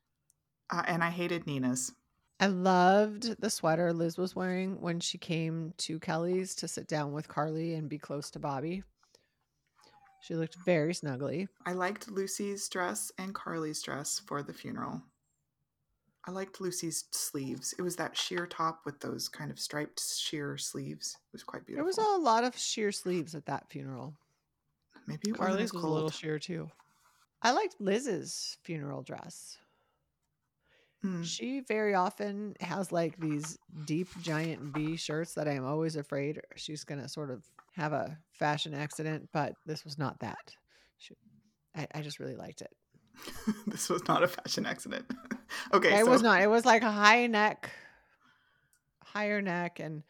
Uh, 0.70 0.83
and 0.87 1.05
I 1.05 1.11
hated 1.11 1.46
Nina's. 1.46 1.92
I 2.38 2.48
loved 2.48 3.40
the 3.40 3.48
sweater 3.48 3.92
Liz 3.92 4.18
was 4.18 4.37
wearing 4.37 4.81
when 4.81 5.00
she 5.00 5.16
came 5.16 5.72
to 5.79 5.98
Kelly's 5.98 6.55
to 6.57 6.68
sit 6.68 6.87
down 6.87 7.12
with 7.12 7.29
Carly 7.29 7.74
and 7.74 7.88
be 7.88 7.98
close 7.98 8.31
to 8.33 8.38
Bobbie. 8.38 8.83
She 10.20 10.35
looked 10.35 10.57
very 10.64 10.92
snuggly. 10.92 11.48
I 11.64 11.72
liked 11.72 12.11
Lucy's 12.11 12.68
dress 12.68 13.12
and 13.16 13.35
Carly's 13.35 13.81
dress 13.81 14.20
for 14.26 14.42
the 14.42 14.52
funeral. 14.52 15.02
I 16.26 16.33
liked 16.33 16.61
Lucy's 16.61 17.05
sleeves. 17.12 17.72
It 17.79 17.83
was 17.83 17.96
that 17.96 18.16
sheer 18.16 18.46
top 18.46 18.81
with 18.85 18.98
those 19.00 19.29
kind 19.29 19.50
of 19.50 19.61
striped 19.61 20.00
sheer 20.00 20.59
sleeves. 20.59 21.16
It 21.29 21.33
was 21.33 21.44
quite 21.44 21.64
beautiful. 21.64 21.85
There 21.85 22.05
was 22.05 22.18
a 22.20 22.22
lot 22.22 22.42
of 22.42 22.59
sheer 22.59 22.90
sleeves 22.90 23.35
at 23.37 23.46
that 23.46 23.70
funeral. 23.70 24.14
Maybe 25.07 25.31
it 25.31 25.37
Carly's 25.37 25.73
wasn't 25.73 25.75
was 25.75 25.85
as 25.85 25.85
a 25.85 25.88
little 25.88 26.11
sheer 26.11 26.38
too. 26.38 26.71
I 27.42 27.53
liked 27.53 27.77
Liz's 27.79 28.57
funeral 28.62 29.03
dress. 29.03 29.59
Hmm. 31.03 31.23
She 31.23 31.61
very 31.61 31.95
often 31.95 32.55
has 32.61 32.90
like 32.90 33.19
these 33.21 33.59
deep 33.85 34.09
giant 34.23 34.61
V 34.75 34.97
shirts 34.97 35.35
that 35.35 35.47
I 35.47 35.53
am 35.53 35.64
always 35.64 35.97
afraid 35.97 36.40
she's 36.57 36.85
going 36.85 37.01
to 37.01 37.09
sort 37.09 37.31
of 37.31 37.45
have 37.75 37.92
a 37.92 38.19
fashion 38.33 38.75
accident, 38.75 39.29
but 39.33 39.55
this 39.66 39.85
was 39.85 39.99
not 39.99 40.21
that. 40.21 40.57
She, 40.99 41.14
I, 41.75 41.87
I 41.95 42.01
just 42.03 42.19
really 42.19 42.37
liked 42.37 42.62
it. 42.62 42.75
this 43.66 43.88
was 43.88 44.07
not 44.09 44.23
a 44.23 44.29
fashion 44.29 44.66
accident. 44.66 45.05
okay, 45.73 46.01
it 46.01 46.05
so 46.05 46.11
was 46.11 46.23
not. 46.23 46.42
It 46.42 46.49
was 46.49 46.64
like 46.64 46.83
a 46.83 46.90
high 46.90 47.27
neck, 47.27 47.71
higher 49.05 49.42
neck, 49.42 49.79
and 49.79 50.03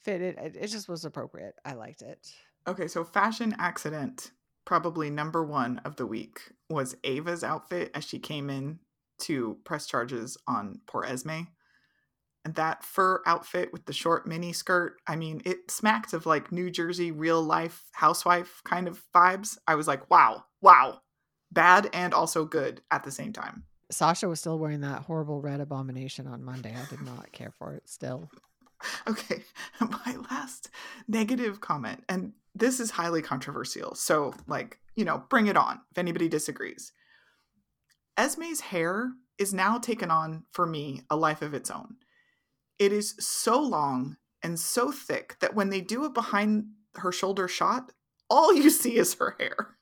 fitted. 0.00 0.38
It, 0.38 0.56
it 0.58 0.66
just 0.68 0.88
was 0.88 1.04
appropriate. 1.04 1.54
I 1.64 1.74
liked 1.74 2.02
it. 2.02 2.32
Okay, 2.66 2.88
so 2.88 3.04
fashion 3.04 3.54
accident 3.58 4.30
probably 4.64 5.10
number 5.10 5.44
one 5.44 5.78
of 5.84 5.96
the 5.96 6.06
week 6.06 6.52
was 6.70 6.96
Ava's 7.04 7.42
outfit 7.44 7.90
as 7.94 8.04
she 8.04 8.18
came 8.18 8.48
in 8.48 8.78
to 9.20 9.58
press 9.64 9.86
charges 9.86 10.36
on 10.46 10.80
poor 10.86 11.04
Esme. 11.04 11.42
And 12.44 12.54
that 12.56 12.82
fur 12.82 13.22
outfit 13.24 13.72
with 13.72 13.86
the 13.86 13.92
short 13.92 14.26
mini 14.26 14.52
skirt, 14.52 15.00
I 15.06 15.14
mean, 15.14 15.42
it 15.44 15.70
smacked 15.70 16.12
of 16.12 16.26
like 16.26 16.50
New 16.50 16.70
Jersey 16.70 17.12
real 17.12 17.40
life 17.42 17.84
housewife 17.92 18.62
kind 18.64 18.88
of 18.88 19.02
vibes. 19.14 19.58
I 19.68 19.76
was 19.76 19.86
like, 19.86 20.10
wow, 20.10 20.44
wow. 20.60 21.02
Bad 21.52 21.88
and 21.92 22.12
also 22.12 22.44
good 22.44 22.80
at 22.90 23.04
the 23.04 23.12
same 23.12 23.32
time. 23.32 23.64
Sasha 23.90 24.26
was 24.26 24.40
still 24.40 24.58
wearing 24.58 24.80
that 24.80 25.02
horrible 25.02 25.40
red 25.40 25.60
abomination 25.60 26.26
on 26.26 26.42
Monday. 26.42 26.74
I 26.74 26.88
did 26.88 27.02
not 27.02 27.30
care 27.30 27.52
for 27.52 27.74
it 27.74 27.88
still. 27.88 28.28
Okay, 29.08 29.42
my 29.80 30.16
last 30.30 30.68
negative 31.08 31.60
comment, 31.60 32.04
and 32.08 32.32
this 32.54 32.80
is 32.80 32.90
highly 32.90 33.22
controversial. 33.22 33.94
So, 33.94 34.34
like, 34.46 34.78
you 34.96 35.04
know, 35.04 35.24
bring 35.28 35.46
it 35.46 35.56
on 35.56 35.80
if 35.90 35.98
anybody 35.98 36.28
disagrees. 36.28 36.92
Esme's 38.16 38.60
hair 38.60 39.12
is 39.38 39.54
now 39.54 39.78
taken 39.78 40.10
on, 40.10 40.44
for 40.52 40.66
me, 40.66 41.02
a 41.10 41.16
life 41.16 41.42
of 41.42 41.54
its 41.54 41.70
own. 41.70 41.96
It 42.78 42.92
is 42.92 43.14
so 43.18 43.60
long 43.60 44.16
and 44.42 44.58
so 44.58 44.92
thick 44.92 45.36
that 45.40 45.54
when 45.54 45.70
they 45.70 45.80
do 45.80 46.04
a 46.04 46.10
behind 46.10 46.66
her 46.96 47.12
shoulder 47.12 47.48
shot, 47.48 47.92
all 48.28 48.52
you 48.54 48.70
see 48.70 48.96
is 48.96 49.14
her 49.14 49.36
hair. 49.38 49.76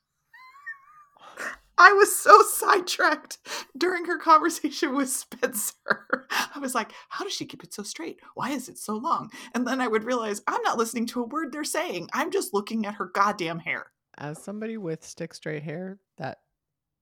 I 1.81 1.93
was 1.93 2.15
so 2.15 2.43
sidetracked 2.43 3.39
during 3.75 4.05
her 4.05 4.19
conversation 4.19 4.95
with 4.95 5.09
Spencer. 5.09 6.27
I 6.55 6.59
was 6.59 6.75
like, 6.75 6.91
how 7.09 7.23
does 7.23 7.33
she 7.33 7.45
keep 7.45 7.63
it 7.63 7.73
so 7.73 7.81
straight? 7.81 8.19
Why 8.35 8.51
is 8.51 8.69
it 8.69 8.77
so 8.77 8.95
long? 8.95 9.31
And 9.55 9.65
then 9.65 9.81
I 9.81 9.87
would 9.87 10.03
realize 10.03 10.43
I'm 10.45 10.61
not 10.61 10.77
listening 10.77 11.07
to 11.07 11.23
a 11.23 11.27
word 11.27 11.51
they're 11.51 11.63
saying. 11.63 12.07
I'm 12.13 12.29
just 12.29 12.53
looking 12.53 12.85
at 12.85 12.93
her 12.95 13.09
goddamn 13.11 13.57
hair. 13.57 13.87
As 14.19 14.43
somebody 14.43 14.77
with 14.77 15.03
stick 15.03 15.33
straight 15.33 15.63
hair, 15.63 15.97
that 16.19 16.37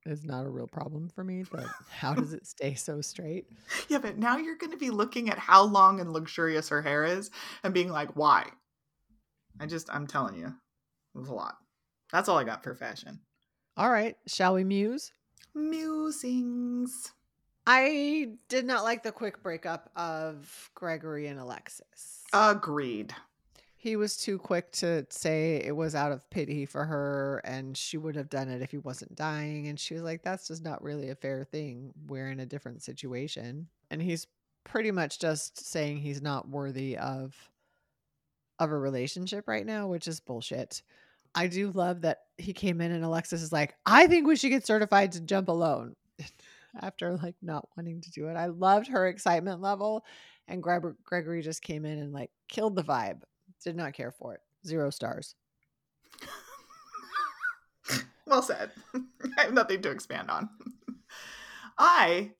is 0.05 0.23
not 0.23 0.45
a 0.45 0.49
real 0.49 0.67
problem 0.67 1.09
for 1.09 1.25
me. 1.25 1.43
But 1.51 1.65
how 1.89 2.13
does 2.13 2.31
it 2.31 2.47
stay 2.47 2.73
so 2.75 3.01
straight? 3.01 3.47
Yeah, 3.89 3.97
but 3.97 4.17
now 4.17 4.37
you're 4.37 4.55
going 4.55 4.71
to 4.71 4.77
be 4.77 4.91
looking 4.91 5.29
at 5.29 5.39
how 5.39 5.63
long 5.63 5.99
and 5.99 6.13
luxurious 6.13 6.69
her 6.69 6.81
hair 6.81 7.03
is 7.03 7.31
and 7.63 7.73
being 7.73 7.89
like, 7.89 8.15
why? 8.15 8.45
I 9.59 9.65
just, 9.65 9.93
I'm 9.93 10.07
telling 10.07 10.35
you, 10.35 10.45
it 10.45 11.17
was 11.17 11.27
a 11.27 11.33
lot. 11.33 11.55
That's 12.13 12.29
all 12.29 12.37
I 12.37 12.45
got 12.45 12.63
for 12.63 12.73
fashion. 12.75 13.19
All 13.79 13.89
right, 13.89 14.17
shall 14.27 14.55
we 14.55 14.65
muse? 14.65 15.13
Musings. 15.55 17.13
I 17.65 18.31
did 18.49 18.65
not 18.65 18.83
like 18.83 19.03
the 19.03 19.11
quick 19.13 19.41
breakup 19.41 19.89
of 19.95 20.69
Gregory 20.75 21.27
and 21.27 21.39
Alexis. 21.39 22.23
Agreed. 22.33 23.13
he 23.77 23.95
was 23.95 24.17
too 24.17 24.37
quick 24.37 24.69
to 24.73 25.05
say 25.09 25.61
it 25.63 25.73
was 25.73 25.95
out 25.95 26.11
of 26.11 26.29
pity 26.29 26.65
for 26.65 26.83
her 26.83 27.41
and 27.45 27.77
she 27.77 27.97
would 27.97 28.17
have 28.17 28.29
done 28.29 28.49
it 28.49 28.61
if 28.61 28.71
he 28.71 28.77
wasn't 28.77 29.15
dying. 29.15 29.67
And 29.67 29.79
she 29.79 29.93
was 29.93 30.03
like, 30.03 30.23
that's 30.23 30.49
just 30.49 30.61
not 30.61 30.83
really 30.83 31.09
a 31.09 31.15
fair 31.15 31.45
thing. 31.45 31.93
We're 32.07 32.29
in 32.29 32.41
a 32.41 32.45
different 32.45 32.83
situation. 32.83 33.69
And 33.89 34.01
he's 34.01 34.27
pretty 34.65 34.91
much 34.91 35.19
just 35.19 35.65
saying 35.65 35.99
he's 35.99 36.21
not 36.21 36.49
worthy 36.49 36.97
of 36.97 37.49
of 38.59 38.71
a 38.71 38.77
relationship 38.77 39.47
right 39.47 39.65
now, 39.65 39.87
which 39.87 40.05
is 40.09 40.19
bullshit. 40.19 40.81
I 41.35 41.47
do 41.47 41.71
love 41.71 42.01
that 42.01 42.19
he 42.37 42.53
came 42.53 42.81
in 42.81 42.91
and 42.91 43.03
Alexis 43.03 43.41
is 43.41 43.51
like, 43.51 43.75
I 43.85 44.07
think 44.07 44.27
we 44.27 44.35
should 44.35 44.49
get 44.49 44.65
certified 44.65 45.11
to 45.13 45.21
jump 45.21 45.47
alone 45.47 45.95
after 46.81 47.15
like 47.17 47.35
not 47.41 47.67
wanting 47.75 48.01
to 48.01 48.11
do 48.11 48.27
it. 48.27 48.35
I 48.35 48.47
loved 48.47 48.87
her 48.87 49.07
excitement 49.07 49.61
level. 49.61 50.05
And 50.47 50.63
Gregory 50.63 51.41
just 51.41 51.61
came 51.61 51.85
in 51.85 51.99
and 51.99 52.11
like 52.11 52.31
killed 52.47 52.75
the 52.75 52.83
vibe. 52.83 53.21
Did 53.63 53.75
not 53.75 53.93
care 53.93 54.11
for 54.11 54.33
it. 54.33 54.41
Zero 54.65 54.89
stars. 54.89 55.35
well 58.25 58.41
said. 58.41 58.71
I 59.37 59.43
have 59.43 59.53
nothing 59.53 59.81
to 59.83 59.91
expand 59.91 60.31
on. 60.31 60.49
I 61.77 62.31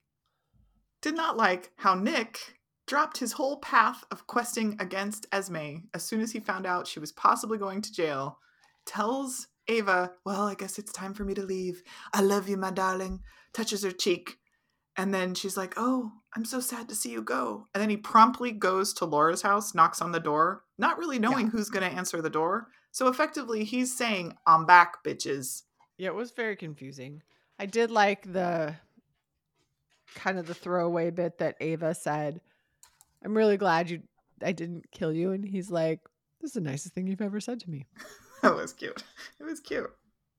did 1.01 1.15
not 1.15 1.37
like 1.37 1.71
how 1.77 1.93
Nik 1.93 2.59
dropped 2.87 3.17
his 3.17 3.33
whole 3.33 3.57
path 3.57 4.03
of 4.11 4.25
questing 4.27 4.75
against 4.79 5.27
Esme 5.31 5.83
as 5.93 6.03
soon 6.03 6.21
as 6.21 6.31
he 6.31 6.39
found 6.39 6.65
out 6.65 6.87
she 6.87 6.99
was 6.99 7.11
possibly 7.11 7.57
going 7.57 7.81
to 7.83 7.93
jail. 7.93 8.39
Tells 8.89 9.47
Ava, 9.67 10.13
Well, 10.25 10.47
I 10.47 10.55
guess 10.55 10.79
it's 10.79 10.91
time 10.91 11.13
for 11.13 11.23
me 11.23 11.35
to 11.35 11.43
leave. 11.43 11.83
I 12.11 12.21
love 12.21 12.49
you, 12.49 12.57
my 12.57 12.71
darling. 12.71 13.21
Touches 13.53 13.83
her 13.83 13.91
cheek. 13.91 14.39
And 14.97 15.13
then 15.13 15.35
she's 15.35 15.55
like, 15.55 15.75
Oh, 15.77 16.11
I'm 16.35 16.43
so 16.43 16.59
sad 16.59 16.89
to 16.89 16.95
see 16.95 17.11
you 17.11 17.21
go. 17.21 17.67
And 17.75 17.83
then 17.83 17.91
he 17.91 17.97
promptly 17.97 18.51
goes 18.51 18.91
to 18.93 19.05
Laura's 19.05 19.43
house, 19.43 19.75
knocks 19.75 20.01
on 20.01 20.11
the 20.11 20.19
door, 20.19 20.63
not 20.79 20.97
really 20.97 21.19
knowing 21.19 21.49
who's 21.49 21.69
going 21.69 21.87
to 21.87 21.95
answer 21.95 22.19
the 22.19 22.31
door. 22.31 22.69
So 22.91 23.07
effectively, 23.09 23.63
he's 23.63 23.95
saying, 23.95 24.35
I'm 24.47 24.65
back, 24.65 25.03
bitches. 25.03 25.61
Yeah, 25.99 26.07
it 26.07 26.15
was 26.15 26.31
very 26.31 26.55
confusing. 26.55 27.21
I 27.59 27.67
did 27.67 27.91
like 27.91 28.33
the 28.33 28.75
kind 30.15 30.39
of 30.39 30.47
the 30.47 30.55
throwaway 30.55 31.11
bit 31.11 31.37
that 31.37 31.57
Ava 31.59 31.93
said. 31.93 32.41
I'm 33.23 33.37
really 33.37 33.57
glad 33.57 33.91
you 33.91 34.01
I 34.43 34.51
didn't 34.51 34.89
kill 34.89 35.13
you. 35.13 35.31
And 35.31 35.45
he's 35.45 35.69
like, 35.69 35.99
This 36.41 36.49
is 36.49 36.53
the 36.55 36.61
nicest 36.61 36.95
thing 36.95 37.05
you've 37.05 37.21
ever 37.21 37.39
said 37.39 37.59
to 37.59 37.69
me. 37.69 37.85
That 38.41 38.55
was 38.55 38.73
cute. 38.73 39.03
It 39.39 39.43
was 39.43 39.59
cute. 39.59 39.91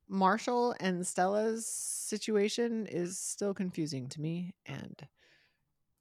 Marshall 0.08 0.74
and 0.80 1.06
Stella's 1.06 1.66
situation 1.66 2.86
is 2.86 3.18
still 3.18 3.52
confusing 3.52 4.08
to 4.08 4.20
me. 4.20 4.54
And 4.64 4.96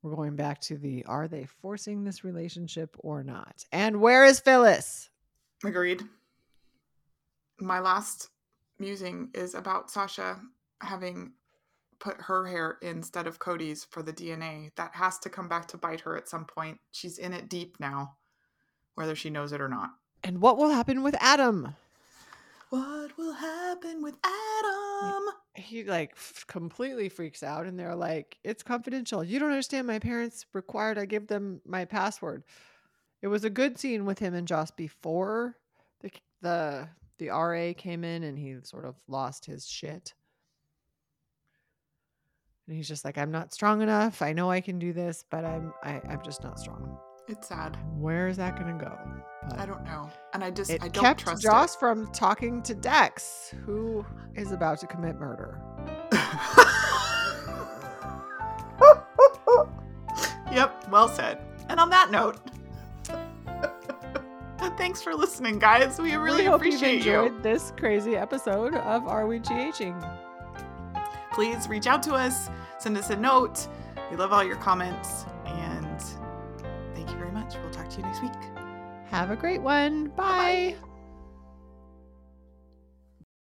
we're 0.01 0.15
going 0.15 0.35
back 0.35 0.61
to 0.61 0.77
the 0.77 1.03
are 1.05 1.27
they 1.27 1.45
forcing 1.45 2.03
this 2.03 2.23
relationship 2.23 2.95
or 2.99 3.23
not? 3.23 3.65
And 3.71 3.99
where 3.99 4.23
is 4.25 4.39
Phyllis? 4.39 5.09
Agreed. 5.63 6.03
My 7.59 7.79
last 7.79 8.29
musing 8.79 9.29
is 9.33 9.53
about 9.53 9.91
Sasha 9.91 10.39
having 10.81 11.33
put 11.99 12.15
her 12.21 12.47
hair 12.47 12.77
instead 12.81 13.27
of 13.27 13.39
Cody's 13.39 13.83
for 13.83 14.01
the 14.01 14.13
DNA. 14.13 14.71
That 14.75 14.95
has 14.95 15.19
to 15.19 15.29
come 15.29 15.49
back 15.49 15.67
to 15.67 15.77
bite 15.77 16.01
her 16.01 16.17
at 16.17 16.29
some 16.29 16.45
point. 16.45 16.79
She's 16.91 17.17
in 17.17 17.33
it 17.33 17.49
deep 17.49 17.75
now, 17.79 18.15
whether 18.95 19.15
she 19.15 19.29
knows 19.29 19.51
it 19.51 19.59
or 19.61 19.67
not. 19.67 19.89
And 20.23 20.41
what 20.41 20.57
will 20.57 20.69
happen 20.69 21.03
with 21.03 21.15
Adam? 21.19 21.75
What 22.69 23.17
will 23.17 23.33
happen 23.33 24.01
with 24.03 24.15
Adam? 24.23 25.23
he 25.55 25.83
like 25.83 26.11
f- 26.15 26.45
completely 26.47 27.09
freaks 27.09 27.43
out 27.43 27.65
and 27.65 27.77
they're 27.77 27.95
like 27.95 28.37
it's 28.43 28.63
confidential. 28.63 29.23
You 29.23 29.39
don't 29.39 29.49
understand. 29.49 29.87
My 29.87 29.99
parents 29.99 30.45
required 30.53 30.97
i 30.97 31.05
give 31.05 31.27
them 31.27 31.61
my 31.65 31.85
password. 31.85 32.43
It 33.21 33.27
was 33.27 33.43
a 33.43 33.49
good 33.49 33.77
scene 33.77 34.05
with 34.05 34.19
him 34.19 34.33
and 34.33 34.47
joss 34.47 34.71
before 34.71 35.57
the 36.01 36.11
the 36.41 36.87
the 37.17 37.29
ra 37.29 37.73
came 37.75 38.03
in 38.03 38.23
and 38.23 38.37
he 38.37 38.57
sort 38.63 38.85
of 38.85 38.95
lost 39.07 39.45
his 39.45 39.67
shit. 39.67 40.13
And 42.67 42.77
he's 42.77 42.87
just 42.87 43.03
like 43.03 43.17
i'm 43.17 43.31
not 43.31 43.53
strong 43.53 43.81
enough. 43.81 44.21
I 44.21 44.33
know 44.33 44.49
i 44.49 44.61
can 44.61 44.79
do 44.79 44.93
this 44.93 45.23
but 45.29 45.43
i'm 45.43 45.73
I, 45.83 46.01
i'm 46.07 46.21
just 46.23 46.43
not 46.43 46.59
strong 46.59 46.99
It's 47.29 47.47
sad. 47.47 47.77
Where 47.95 48.27
is 48.27 48.37
that 48.37 48.57
going 48.59 48.75
to 48.75 48.83
go? 48.83 48.97
I 49.55 49.67
don't 49.67 49.83
know. 49.83 50.09
And 50.33 50.43
I 50.43 50.49
just 50.49 50.71
It 50.71 50.81
I 50.81 50.87
don't 50.87 51.03
kept 51.03 51.19
trust 51.19 51.43
Joss 51.43 51.75
from 51.75 52.11
talking 52.11 52.63
to 52.63 52.73
Dex, 52.73 53.53
who 53.65 54.03
is 54.35 54.51
about 54.51 54.79
to 54.79 54.87
commit 54.87 55.19
murder. 55.19 55.61
yep, 60.51 60.89
well 60.89 61.07
said. 61.07 61.37
And 61.69 61.79
on 61.79 61.91
that 61.91 62.09
note, 62.09 62.39
thanks 64.77 65.03
for 65.03 65.13
listening, 65.13 65.59
guys. 65.59 65.99
We 65.99 66.15
really 66.15 66.39
we 66.39 66.45
hope 66.45 66.65
you've 66.65 66.75
appreciate 66.75 67.05
you. 67.05 67.25
enjoyed 67.25 67.43
this 67.43 67.71
crazy 67.77 68.15
episode 68.15 68.73
of 68.73 69.07
Are 69.07 69.27
We 69.27 69.39
GHing? 69.39 70.17
Please 71.31 71.69
reach 71.69 71.85
out 71.85 72.01
to 72.03 72.15
us, 72.15 72.49
send 72.79 72.97
us 72.97 73.11
a 73.11 73.15
note. 73.15 73.67
We 74.09 74.17
love 74.17 74.33
all 74.33 74.43
your 74.43 74.57
comments, 74.57 75.25
Have 79.19 79.31
a 79.31 79.35
great 79.35 79.61
one. 79.61 80.07
Bye. 80.15 80.77
Bye. 80.79 80.88